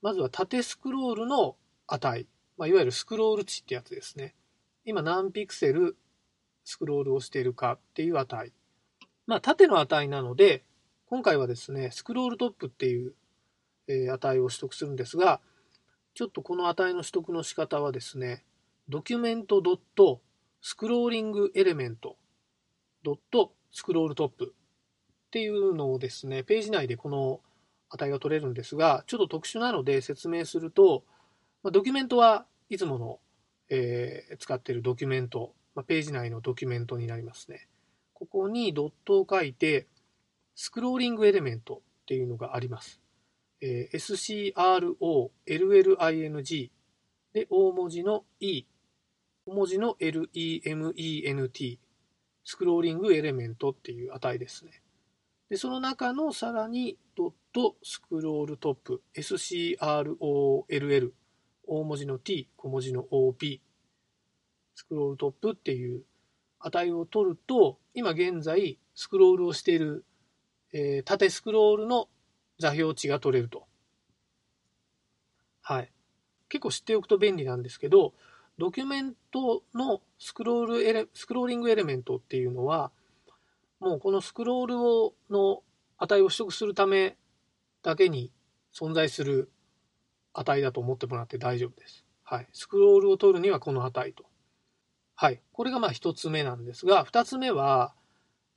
[0.00, 2.26] まずは縦スクロールの値。
[2.60, 4.34] まあ、いわゆるスクロール値ってやつですね。
[4.84, 5.96] 今何ピクセル
[6.62, 8.52] スクロールをしているかっていう値。
[9.26, 10.62] まあ、縦の値なので、
[11.06, 13.14] 今回はですね、スクロールトップっていう
[13.88, 15.40] え値を取得するんですが、
[16.12, 18.44] ちょっとこの値の取得の仕方はですね、
[18.90, 20.20] ドキュメントドット
[20.60, 22.18] スクローリングエレメント
[23.02, 24.54] ドットスクロールトップ
[25.26, 27.40] っていうのをですね、ページ内でこの
[27.88, 31.04] 値が取れるんですが、ちょっと特殊なので説明すると、
[31.62, 33.20] まドキュメントはいつもの、
[33.68, 37.68] えー、使っているドキュメント、まページ内のドキュメントになりますね。
[38.14, 39.86] ここにドットを書いて、
[40.54, 43.00] スクローリングエレメントっていうのがあります。
[43.60, 44.54] えー、
[45.46, 46.70] SCROLLING
[47.32, 48.64] で大文字の E、
[49.46, 51.78] 大文字の LEMENT、
[52.44, 54.82] スクローリングエレメントっていう値ですね。
[55.50, 61.12] で、その中のさらにドットスクロールトップ、SCROLL、
[61.66, 63.60] 大文字の T、小文字の OP、
[64.74, 66.02] スクロールトップっていう
[66.58, 70.04] 値を取ると、今現在スクロールをしている、
[70.72, 72.08] えー、縦スクロールの
[72.58, 73.66] 座標値が取れると。
[75.62, 75.92] はい。
[76.48, 78.12] 結構知っておくと便利なんですけど、
[78.58, 82.90] ドキュメントのスクロールエレ、スクローリングエレメントっていうのは、
[83.78, 85.62] もうこのスクロールをの
[85.96, 87.16] 値を取得するため
[87.82, 88.30] だけに
[88.74, 89.50] 存在する
[90.32, 92.04] 値だと思ってもらって大丈夫です。
[92.22, 92.48] はい。
[92.52, 94.24] スクロールを取るにはこの値と。
[95.16, 95.40] はい。
[95.52, 97.94] これがまあ一つ目なんですが、二つ目は、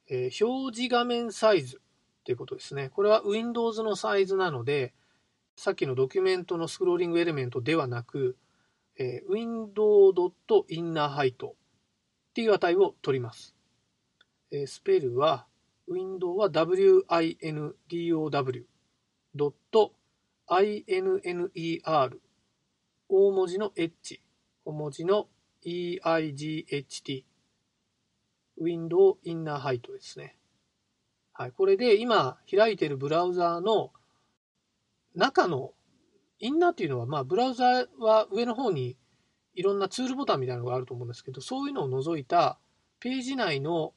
[0.09, 1.81] えー、表示画面サイズ
[2.21, 2.89] っていうことですね。
[2.89, 4.93] これは Windows のサイズなので、
[5.55, 8.37] さっきのドキュメントのスクローリングエレメントではなく、
[8.97, 11.53] えー、window.innerHeight っ
[12.33, 13.55] ていう値を取ります。
[14.51, 15.47] えー、スペルは、
[15.89, 18.63] window は window.innerHeight
[20.49, 22.19] inner
[23.09, 24.21] 大文字の h
[24.65, 25.27] 小文字の
[25.65, 27.23] eight
[28.61, 30.37] window inner height ですね。
[31.33, 33.91] はい、これで今開いているブラウザーの
[35.15, 35.73] 中の
[36.39, 38.97] インナーっていうのは、まあ、ブラウザーは上の方に
[39.55, 42.59] いろんなツールボタンみたいなのがあると思うんですけど、そういうのを除いた
[42.99, 43.93] ページ内の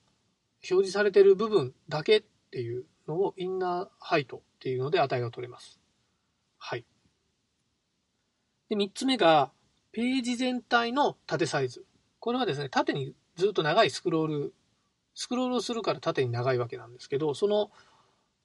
[0.62, 5.80] 表示されている部分だけっていうのをインナーハイトっていうので値が取れます。
[6.58, 6.84] はい。
[8.68, 9.52] で、3つ目が、
[9.92, 11.86] ページ全体の縦サイズ。
[12.20, 14.54] これはですね、縦にずっと長いスクロール
[15.16, 17.70] スクロールをするから縦に長いわけなんですけど、その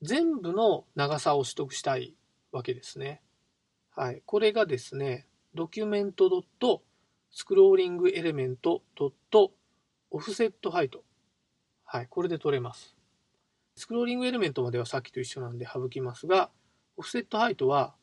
[0.02, 2.16] 全部の長さを取得したい
[2.54, 3.22] わけですね。
[3.94, 4.24] はい。
[4.26, 6.82] これがですね、ドキュメントドット
[7.30, 9.52] スクローリングエレメントドット
[10.12, 11.04] オフセットハイト。
[11.84, 12.08] はい。
[12.10, 12.96] これで取れます。
[13.76, 16.52] スクローリングエレメントまではさっきと一緒なんで省きますが、
[16.96, 17.94] オフセットハイトは、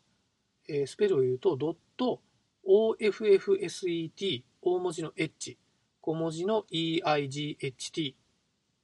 [0.68, 2.20] えー、スペルを言うと、ドット
[2.66, 5.58] OFFSET 大文字の H
[6.08, 8.14] 小文字の EIGHT、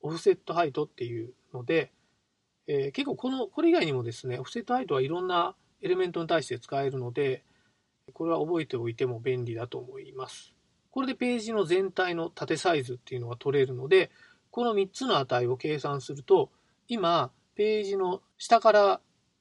[0.03, 1.91] オフセットハイトっていうので、
[2.67, 7.43] えー、結構この、これ以外にもですね、オフセットハイトはいろんなエレメントに対して使えるので、
[8.13, 10.55] これは覚えておいても便利だと思います。
[10.91, 14.11] これでページの全体の縦サイズっていうのが取れるので、
[14.51, 16.51] この3つの値を計算すると、
[16.89, 19.01] 今、ページの下から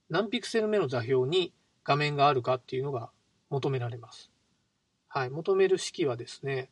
[0.09, 3.09] 何ピクセル目の座標に画面があるかっていうのが
[3.49, 4.31] 求められます。
[5.07, 6.69] はい、求める式はですね、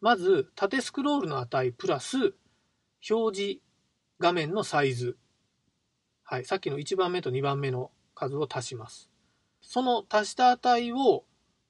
[0.00, 2.34] まず縦スクロールの値プラス
[3.10, 3.60] 表示
[4.18, 5.16] 画面のサイズ。
[6.22, 9.10] はい、さっきの1番目と2番目の数を足します。
[9.60, 11.24] その足した値を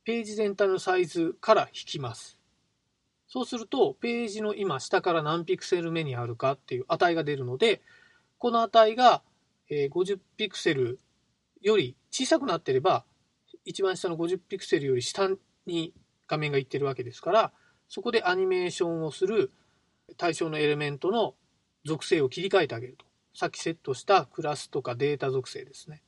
[0.05, 2.39] ページ全体のサイズから引きます。
[3.27, 7.83] そうすると、ページの今下から何ピクセル目にあるかっていう値が出るので、
[8.39, 9.23] この値が
[9.71, 11.01] 50ピクセル
[11.65, 13.05] より小さくなっていれば、
[13.65, 15.29] 一番下の50ピクセルより下
[15.67, 15.95] に
[16.29, 17.53] 画面がいってるわけですから、
[17.89, 19.51] そこでアニメーションをする
[20.17, 21.35] 対象のエレメントの
[21.85, 23.07] 属性を切り替えてあげると。
[23.35, 26.03] さっきセットしたクラスとかデータ属性ですね。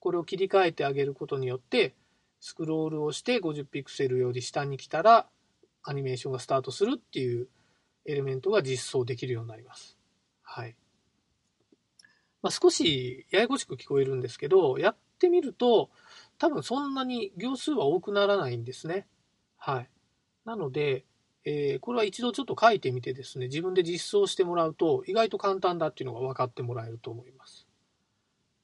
[0.00, 1.94] これを切り替えてあげることによって、
[2.40, 5.28] スクロールをして50ピクセルより下に来たら
[5.82, 7.48] アニメーションがスタートするっていう
[8.06, 9.98] エレメントが実装できるようになります。
[10.42, 10.76] はい。
[12.42, 15.90] まあ、少しややこしく聞こえるんですけど、やってみると
[16.38, 19.06] 多分そんなに行数は多くならないんですね。
[19.56, 19.90] はい。
[20.44, 21.04] なので、
[21.44, 27.66] えー、これは一度ちょっと書いてみてですね、自分で実装してもらうと意外と簡単だっていうのが分かってもらえると思います。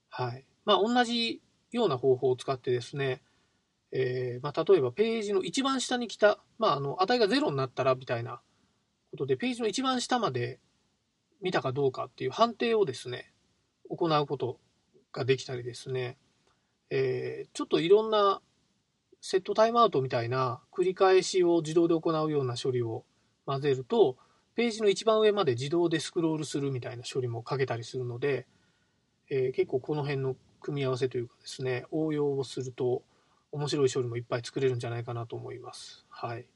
[0.08, 0.44] はい。
[0.64, 3.22] まあ、同じような方法を使ってですね、
[3.90, 8.40] えー、まあ、例えばページの一番下に来た、まあ、あの値が0になったらみたいな
[9.10, 10.60] ことで、ページの一番下まで
[11.40, 13.33] 見たかどうかっていう判定をですね、
[13.96, 14.58] 行うこと
[15.12, 16.16] ができたりですね、
[16.90, 18.40] えー、ちょっといろんな
[19.20, 23.04] セットタイムアウトみたいな繰り返しを自動で行うような処理を
[23.46, 24.16] 混ぜると、
[24.54, 28.46] ページの一番上まで自動でスクロールするみたいな処理もかけたりするので、
[29.30, 33.02] えー、結構この辺の組み合わせというかですね、応用をすると
[33.50, 36.04] 面白い処理もいっぱい作れるんじゃないかなと思います。
[36.08, 36.46] はい。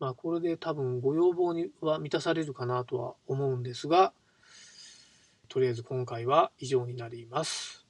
[0.00, 4.12] まあこれで多分ご要望には満たされるかなとは思うんですが、
[5.52, 7.86] とりあえず今回は以上になります。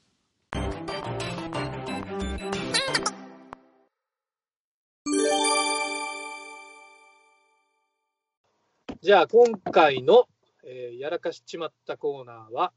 [9.00, 10.26] じゃあ今回の、
[10.64, 12.72] えー、やらかしちまったコーナーは、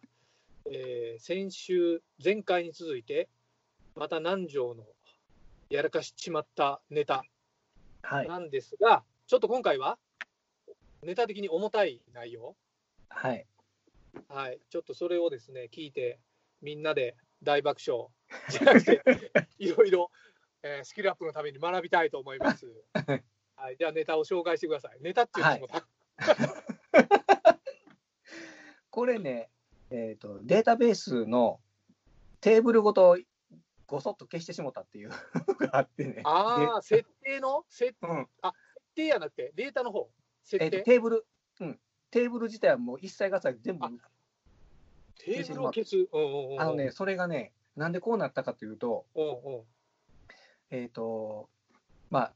[0.71, 3.27] えー、先週、前回に続いて、
[3.95, 4.83] また南條の
[5.71, 7.23] やらかしちまったネタ
[8.03, 9.97] なんですが、はい、ちょっと今回は
[11.01, 12.55] ネタ的に重たい内容、
[13.09, 13.47] はい、
[14.27, 16.19] はい、ちょっとそれをですね聞いて、
[16.61, 18.07] みんなで大爆笑。
[18.49, 19.01] じゃなくて、
[19.59, 20.11] いろいろ、
[20.63, 22.67] えー、スキルアップのために学びたいと思います。
[23.55, 24.97] はい、じゃあネタを紹介してください。
[25.01, 25.83] ネタっていうのも、はい。
[28.89, 29.49] これね、
[29.89, 31.61] えーと、データベースの
[32.41, 33.17] テーブルごと
[33.87, 35.15] ごそっと消してしもたっていうの
[35.55, 36.21] があってね。
[36.23, 37.65] ああ、設定の？
[37.69, 40.09] 設,、うん、あ設定やなくて、データの方。
[40.43, 41.27] 設定、えー、テーブル、
[41.59, 41.79] うん、
[42.15, 43.85] テーブル自体はもう一切合切全部
[45.19, 46.07] テーブルを消す。
[46.57, 49.05] あのね、それがね、なんでこうなったかというと、
[50.71, 51.49] えっ、ー、と、
[52.09, 52.33] まあ、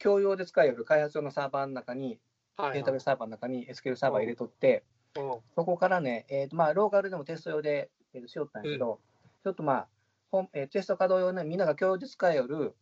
[0.00, 2.18] 共用で使える開発用のサーバーの中に、
[2.58, 4.82] データベースサーバーの中に SQL サーバー入れとって、
[5.14, 8.98] そこからね、えーとまあ、ローカルでもテスト用で、えー、としよったんやけど、うん、
[9.44, 9.88] ちょっとまあ、
[10.32, 12.74] 本えー、テスト稼働用ね、みんなが共有で使える、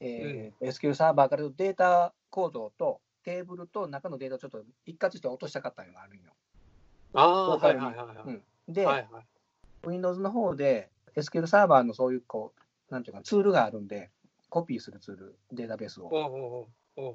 [0.00, 6.32] えーうん、SQL サーバーからデータ構造とテーブルと中のデータをちょっと一括して落としたかったのがあるんよ。
[7.14, 8.42] ああ、はいはいはい、はいうん。
[8.68, 9.26] で、はいはい、
[9.86, 14.10] Windows の方で SQL サーバーのそういうこう、なんていうか、ツールがあるんで、
[14.48, 16.66] コピーするツール、データベースを。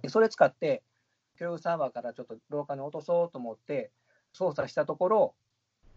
[0.07, 0.83] それ使って、
[1.37, 3.91] 共有サーバーからちょっと廊下に落とそうと思って
[4.33, 5.35] 操作したところ、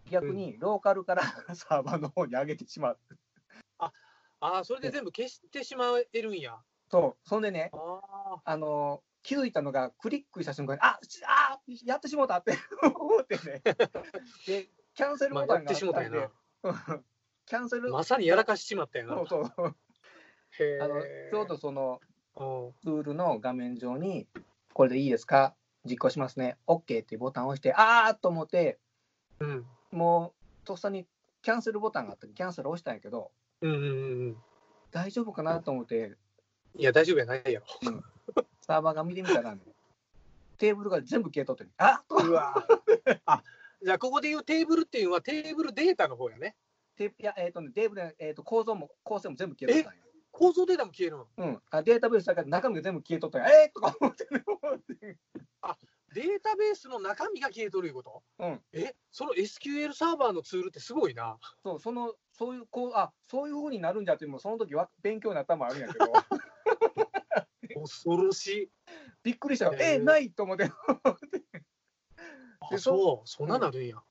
[0.09, 1.23] 逆にローカルから
[1.53, 2.99] サーバーの方に上げてしまう。
[3.77, 3.91] あ
[4.39, 6.57] あ、それで全部消してしまえるんや。
[6.89, 13.61] そう、そんでね、あの気づいたのが、クリックした瞬間に、ああやってしもうたって 思ってね、
[14.47, 16.29] で、キャンセルボタンがあったんで、
[17.45, 17.91] キャンセル。
[17.91, 19.15] まさにやらかしちまったよな。
[19.27, 19.75] そうそう。
[20.81, 21.99] あのちょうどその
[22.81, 24.29] ツールの画面上に、
[24.73, 25.57] これでいいですか？
[25.83, 26.57] 実行しますね。
[26.65, 28.79] OK っていうボタンを押して、あーと思って、
[29.41, 31.05] うん、もうとっさに
[31.41, 33.87] キャンセルボタンがあって、キャンセル押したんやけど、うんうんう
[34.29, 34.37] ん、
[34.91, 36.15] 大丈夫かなと思って、
[36.75, 37.65] いや、大丈夫やないやろ。
[37.83, 38.03] うん、
[38.67, 39.61] サーバーが見てみたら、ね、
[40.59, 42.53] テーブルが全部消えとって、あうわ
[43.25, 43.43] あ
[43.83, 46.55] じゃあ、ここでいうテーブルっていうのは、テーブルデータの方やね。
[46.99, 50.03] いや、えっ、ー、とね、テーブル、えーと、構造も構成も全部消えとったんや。
[50.31, 51.27] 構造データも消えるの？
[51.37, 51.81] うんあ。
[51.83, 55.17] データベースだから中身が全部消えとったら、えー、とか思ってね。
[55.61, 55.77] あ
[56.13, 58.23] データベースの中身が消えとるいうこと？
[58.39, 58.61] うん。
[58.73, 61.37] えその SQL サーバーのツールってすごいな。
[61.63, 66.05] そう、その、そういう、こう、あ、そういうふうになるんじゃっていうのも、その時は勉強になったのもあるんやけど、
[67.81, 68.71] 恐ろしい。
[69.23, 70.71] びっくりしたえー、ないと思って。
[72.59, 74.01] あでそう、そんななるんや。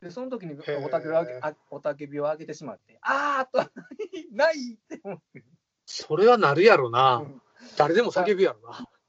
[0.00, 3.70] で、その時におたけびをあげあおたけびを上げてしまって、あーっと、
[4.32, 5.44] ないって思って。
[5.86, 7.16] それはなるやろな。
[7.16, 7.42] うん
[7.76, 8.60] 誰でも叫ぶやろ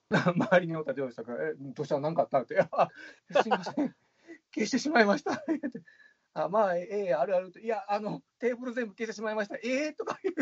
[0.09, 0.33] な。
[0.33, 1.97] 周りにおった上司とか、え、どうした？
[2.01, 2.41] 何かあった？
[2.41, 2.89] って、あ、
[3.41, 3.95] すいません、
[4.53, 5.41] 消してしまいました。
[6.33, 9.55] あ、まあ、ええあるあるって、いや、あの、テーブル全部消してしまいました。
[9.63, 10.35] ええとか言う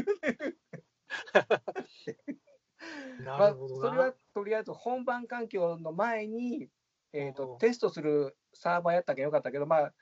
[3.24, 3.56] まあ。
[3.82, 6.70] それはとりあえず本番環境の前に、
[7.14, 9.94] えーとうんテストするサーバーやったけんよかったけど、まあ、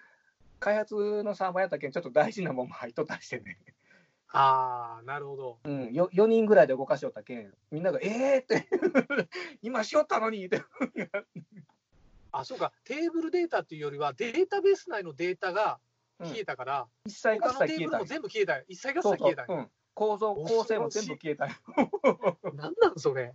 [0.59, 3.57] 開発のサーバーやったけん、ちょっと大事なもんも入っとったりしてね、
[4.29, 5.59] ああ、なるほど。
[5.63, 8.67] うん、よ4人ぐらいで動かしよったけん、みんなが、ええって、
[9.61, 10.63] 今しよったのにって、
[12.31, 12.73] あ、そうか。
[12.83, 15.79] テーブルデータっていうよりは、データベース内のデータが
[16.19, 18.65] うん消えたから、一切合他のテーブルも全部消えたよ。
[18.67, 19.59] 一切合そうそう切消えた、よ。
[19.59, 21.55] うん、構造、構成も全部消えたんよ
[22.53, 23.33] なんなんそれ。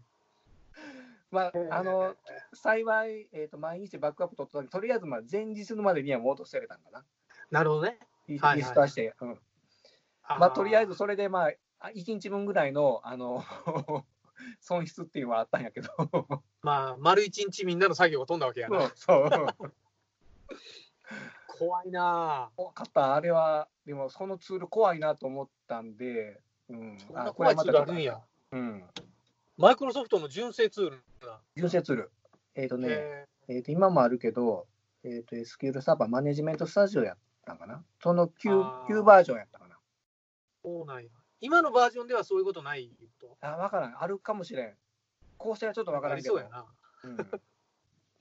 [1.33, 2.15] まあ、あの
[2.53, 7.05] 幸い、えーと、毎日バックアップ取った時とりあえずまあ前日のまでには戻せれたんかな、
[7.51, 7.99] なるほどね。
[8.29, 9.13] リストアして。
[9.21, 9.39] うん。
[10.39, 11.49] まあ、とりあえずそれで、ま
[11.81, 13.43] あ、1日分ぐらいのあの
[14.61, 15.91] 損失っていうのはあったんやけど、
[16.63, 18.93] まあ、丸一日みんなの作業が飛んだわけやな。
[18.95, 19.47] そう。
[21.59, 26.41] 怖いな怖かった、あれは、でもそのツール怖いなと思ったんで、
[26.73, 27.93] うん、そんなあ怖いツールある？
[27.93, 28.21] んや。
[28.53, 28.85] うん、
[29.57, 31.41] マイクロソフトの純正ツールだ。
[31.57, 32.13] 純正ツール、
[32.55, 34.67] えっ、とね、へえーと、今もあるけど、
[35.05, 39.75] えっ、と、SQL サーバーマネジメントスタジオやったんかな、そのあ 9, ー9バージョンやったかな。
[39.75, 39.79] ー
[40.63, 41.11] そうなんや。
[41.41, 43.37] 今のバージョンではそういうことないと？
[43.41, 44.75] あ、わからん、あるかもしれん。
[45.39, 46.37] 構成はちょっとわからあんけど。
[46.37, 46.67] りそうやな。
[47.05, 47.41] うん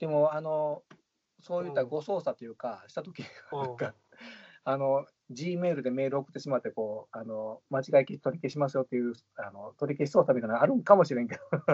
[0.00, 0.82] でも、あの、
[1.38, 3.26] そういった誤操作というか、したとき、うん
[4.64, 11.66] あの、G メールでメール送ってしまって、こう、あの、間違い取り消しますよっていう、あの、取り消し操作みたいなのあるんかもしれんけど、今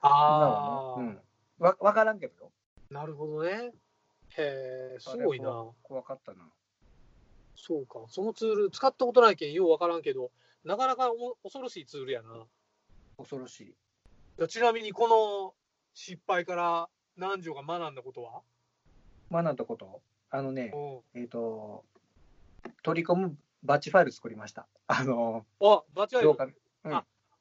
[0.00, 1.08] ああ、はね、
[1.60, 1.64] うん。
[1.64, 2.52] わ、わからんけどよ。
[2.90, 3.72] なるほどね。
[4.36, 5.70] へえ、すごいな。
[5.82, 6.50] 怖かったな。
[7.56, 8.00] そうか。
[8.08, 10.32] そのツール、使ったことないけん、ようわからんけど、
[10.64, 12.46] なかなかお恐ろしいツールやな。
[13.16, 13.60] 恐ろし
[14.40, 14.46] い。
[14.48, 15.54] ちなみに、この
[15.94, 18.42] 失敗から南條が学んだことは？
[19.30, 20.02] 学んだこと、
[20.34, 20.72] あのね、
[21.14, 21.84] うんえっ、と、
[22.82, 24.66] 取り込むバッチファイル作りました。
[24.88, 26.38] あの、あ、間違えローた。
[26.38, 26.56] カル。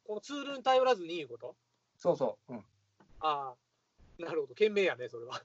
[0.06, 1.56] このツールに頼らずにいうこと？
[1.98, 2.54] そうそう。
[2.54, 2.60] うん。
[3.20, 3.56] あ
[4.20, 4.54] あ、なるほど。
[4.54, 5.41] 賢明やね、それは。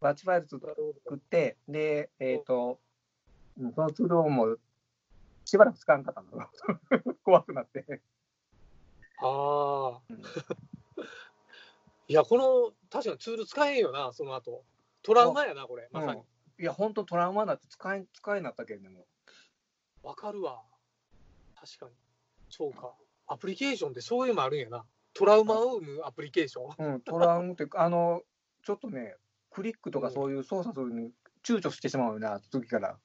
[0.00, 0.64] バッチファイル作。
[1.16, 2.78] って、で、えっ、と、
[3.58, 4.60] うんそのツールをもう、
[5.44, 6.30] しばらく使わんかったの。
[7.24, 8.00] 怖くなって。
[9.18, 10.00] ああ。
[10.08, 10.22] うん
[12.06, 14.64] いや、この、確かにツール使えんよな、その後。
[15.02, 16.22] トラウマやな、これ、まさに。
[16.60, 19.06] いや、本当トラウマになって使え、使えなったけんね、も
[20.02, 20.60] わかるわ。
[21.58, 21.92] 確かに。
[22.50, 22.92] そうか。
[23.26, 24.84] アプリケーションってそういうのもあるんやな。
[25.14, 26.86] トラウマを生むアプリケーション。
[26.86, 26.92] う。
[26.92, 28.22] うん、トラウマってあの、
[28.62, 29.16] ちょっとね、
[29.50, 32.98] クリックとかそういう操作するのに躊躇してしまうよな、次から。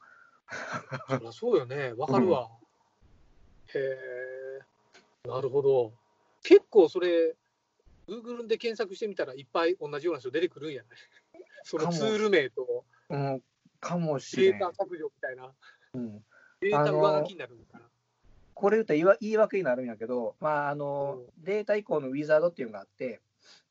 [1.08, 1.94] そりゃそうよね。
[1.94, 2.50] わかるわ。
[3.74, 3.80] へ
[5.24, 5.28] え。
[5.30, 5.94] なるほど。
[6.44, 7.36] 結構それ、
[8.08, 13.42] Google で検索してみたらいっぱい同じような人出てくるんやないそのツール名とうん、
[13.80, 14.60] かもしれん。
[14.60, 14.74] データ。
[14.74, 15.52] 削除みたいな。
[15.94, 16.24] うん、
[16.60, 17.86] データ上書きになるのかな。
[18.54, 23.20] これ言ったら言い言い訳になるんやけど、まあ、あの、データ移行のウィザードっていうのがあって、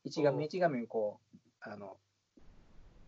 [0.04, 1.96] 一画面一画面こう、あの、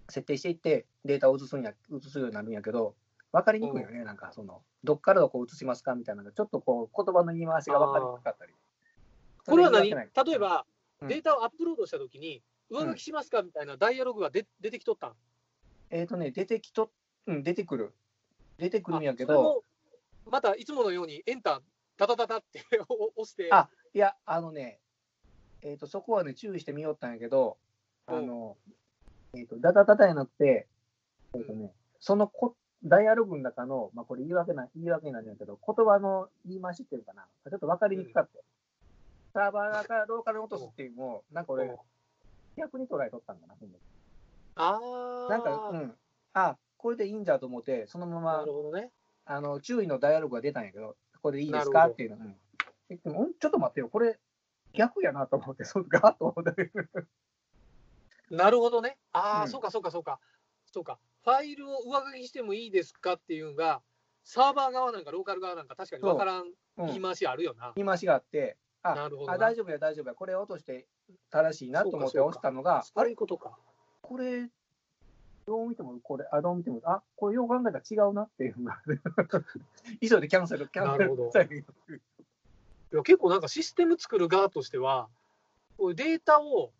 [0.09, 2.95] 設定していって、データを移すんや、移すようになるんやけど、
[3.33, 8.53] 分かりにくいよね、なんかその、どっからどこ移しますかみたいなのが、ちょっとこう、言葉の言い回しが分かりにくかったり。
[9.45, 9.91] これは何？
[9.91, 9.99] 例
[10.35, 10.65] え、ば、
[11.03, 11.09] うん。
[11.09, 15.13] データをアップロードしたときに、上書きしますかみたいなダイアログが出出てきとったん。
[15.91, 16.91] えっ、とね、出てきと、
[17.27, 17.95] うん、出てくる。
[18.59, 19.63] 出てくるんやけど、も
[20.31, 21.61] またいつものようにエンター、
[21.97, 22.63] タタタタって
[23.17, 24.81] 押して、あいや、あのね、
[25.63, 27.59] えっ、と、そこはね、注意してみよったんやけど、
[28.07, 28.57] あの、
[29.35, 30.67] えっ、と、ダダダダじゃなくて、
[31.35, 38.41] えっ、とね、そのこダイアログの中の、まあ、これ言い訳な、言い訳になるんやけど、言葉の言い回しっていうかな、ちょっと分かりにくかった。
[39.33, 41.77] サーバー側からローカルに落とすっていうのを、なんか俺うん、
[42.57, 43.96] 逆に捉えとったんだな、その時
[44.57, 45.95] あーなんか、うん、
[46.35, 48.91] あ、これでいいんじゃと思って、そのままなる、ほどね。
[49.25, 51.89] あの、注意のダイアログが出たんやけど、これでいいですか？
[51.89, 52.17] っていうの。
[52.17, 52.37] うん
[52.89, 54.17] でもうんちょっと待ってよ、これ、
[54.73, 56.71] 逆やなと思って、そうガーッと思って。
[58.31, 58.97] なるほどね。
[59.13, 60.21] ああ、うんそうかそうかそうか。
[60.67, 60.99] そうか。
[61.25, 63.83] ファイルを上書きしてもいいですかっていうのが、
[64.23, 67.73] サーバー側なんかローカル側なんか確かに分からん言い回しあるよな。
[67.75, 70.87] 言い回しがあって、あなるほどあ大丈夫や、大丈夫や、これ落として
[71.31, 73.59] 正しいなと思って押したのが、そういうことか。
[74.07, 74.49] これ、
[75.47, 78.81] どう見ても、これ、あ、どう見ても、あ、これよう考えたら違うなっていうのが、
[80.01, 80.99] 以上でキャンセル、キャンセル。
[80.99, 81.33] なるほど。
[82.93, 85.09] いや結構なんかシステム作る側としては、
[85.77, 86.71] こうデータを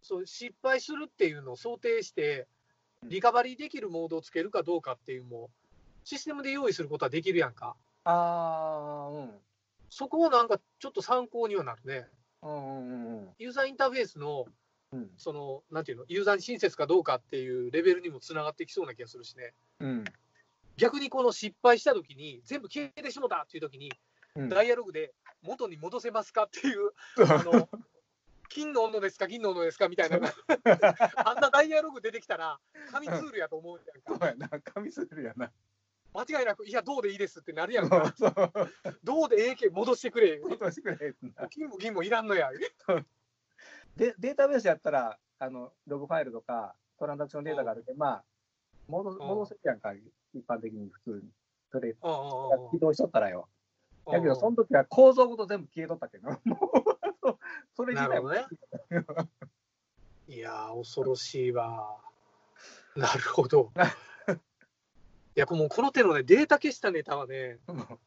[0.00, 2.46] そう失敗するっていうのを想定して、
[3.02, 5.50] リカバリーできるモードをつけるかどうかっていうのも、
[6.04, 7.74] システムで用意することはできるやんか。
[8.04, 9.30] ああ、うん。
[9.88, 12.06] そこはなんかちょっと参考にはなるね。
[12.42, 14.46] うんうんうん、ユーザーインターフェースの、
[14.92, 19.54] うん、その、なんていうの、ユーザーに親切かどうかっていうレベルにもつながってきそうな気がするしね。
[19.78, 20.04] うん、
[20.76, 23.92] 逆にこの失敗したときに、全部消えてしもたっていうときに、
[24.34, 25.12] うん、ダイアログで
[25.42, 26.90] 元に戻せますかっていう、
[27.28, 27.68] あの
[28.48, 30.18] 金の温度ですか、銀の温度ですかみたいな、
[31.24, 32.58] あんなダイアログ出てきたら、
[32.90, 34.18] 紙ツールやと思うやんか。
[34.18, 35.52] そうやな、紙ツールやな。
[36.12, 38.12] 間違いなく、いや、どうでいいですってなるやんか。
[39.04, 40.40] どうでええけ戻してくれ。
[40.40, 41.14] 戻してくれ。
[41.50, 42.50] 金も銀もいらんのや。
[43.96, 48.24] でデータベースやったら、あのログファイルとかトランザクションデータがあるけど、まあ、
[48.88, 49.92] 戻戻せるやんか、
[50.34, 51.30] 一般的に普通に。
[51.72, 51.94] それ、
[52.72, 53.48] 起動しとったらよ。
[54.10, 56.30] だけど、その時は構造ごと全部消えとったけど、
[57.76, 58.44] それ自体も、ね、
[60.28, 61.96] いや恐ろしいわ。
[62.96, 63.70] なるほど。
[65.36, 67.58] いや、もうこの手のね、データ消したネタはね、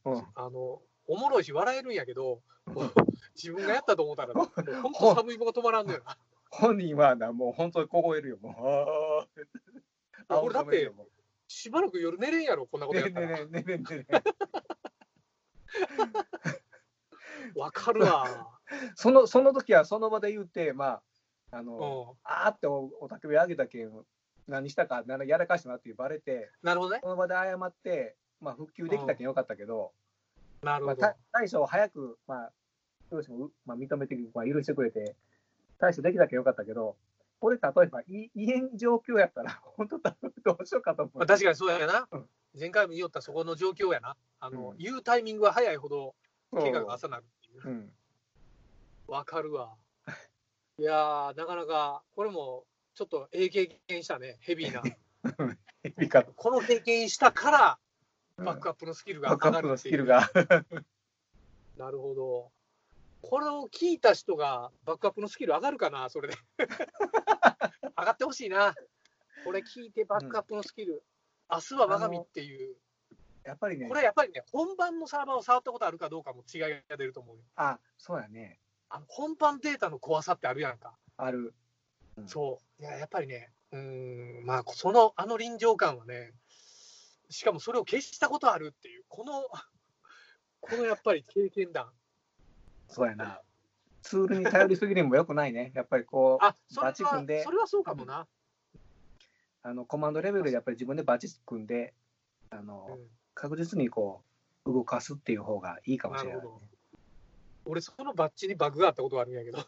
[0.06, 2.42] うん、あの、おもろいし笑えるんやけど、
[3.36, 6.18] 自分がやったと思ったら、本当寒い棒が止まらんのよな。
[6.50, 9.44] 本人はな、もう本当に凍えるよ、もう。
[10.28, 10.92] あ俺だって、
[11.48, 13.28] しばらく夜寝れんやろ、こんなことやったら。
[13.28, 14.08] ねねねねね
[17.56, 18.60] わかるわ。
[18.96, 23.92] そのその時はその場で言って、まあ、あの、あーっておおたけび上げたけん、
[24.48, 27.00] 何したか、やらかしたなってバレて、なるほどね。
[27.04, 29.92] その場で謝って、まあ、復旧できたけんよかったけど、
[30.64, 31.02] なるほど。
[31.02, 32.52] まあ、対処を早く、まあ、
[33.12, 35.16] どうしても、まあ、認めて、まあ、許してくれて、
[35.80, 36.96] 対処できたけんよかったけど、
[37.40, 41.18] これ例えば、い家ん状況やったら、 本当だ、どうしようかと思う。
[41.18, 42.08] まあ、確かにそうやな。
[42.12, 44.16] うん、前回も言おったそこの状況やな。
[44.40, 46.16] あの、うん、言うタイミングは早いほど、
[46.54, 47.92] 怪我が浅なるっていう。
[49.08, 49.76] わ、うん、かるわ。
[50.80, 54.82] いやなかなか、これも、ちょっとええ経験したね、ヘビーな。
[55.84, 57.80] ヘビーかこの経験したから、
[58.38, 60.06] バックアップのスキルが上がるっていう。
[61.78, 62.52] なるほど。
[63.22, 66.36] これを聞いた人がバックアップのスキル上がるかな、それで。
[67.98, 68.76] 上がってほしいな。
[69.46, 71.02] これ聞いてバックアップのスキル、うん、
[71.52, 72.76] 明日は我が身っていう。
[73.44, 73.88] やっぱりね。
[73.88, 77.44] これやっぱりね、本番のサーバーを触ったことあるかどうかも違いが出ると思うよ。
[77.56, 78.60] あ、そうやね。
[78.90, 80.98] あの本番データの怖さってあるやんか。
[81.18, 81.54] ある。
[82.18, 82.82] うん、そう。
[82.82, 86.34] いや、やっぱりね、うん、まあ、その、あの臨場感はね、
[87.30, 89.44] しかもそれを消したことあるっていう、この、
[90.62, 91.92] このやっぱり経験談。
[92.88, 93.42] そうやな。
[94.02, 95.72] ツールに頼りすぎるのもよくないね。
[95.76, 97.44] やっぱりこう、あバチ組んで。
[97.44, 98.28] それはそうかもな。
[99.66, 101.94] あのコマンドレベルでやっぱり自分でバチ組んで、
[102.50, 104.24] あの、うん、確実にこ
[104.66, 106.50] う、動かすっていう方がいいかもしれない、ね、
[107.66, 109.60] 俺、そのバッチにバグがあったことがあるんやけど。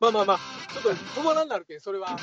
[0.00, 0.38] まあまあまあ、
[0.72, 0.90] ちょっと
[1.20, 2.16] 止まらんなるけん、それは。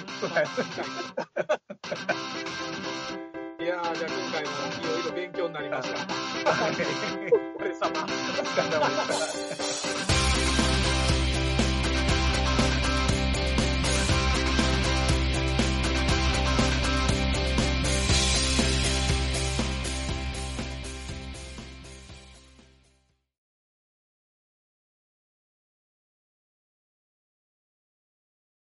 [3.60, 4.50] いやー、じゃあ今回も
[4.82, 6.00] いろいろ勉強になりました。
[6.00, 7.90] お疲れ様。
[8.04, 8.08] お
[8.46, 10.07] 疲れ様でした。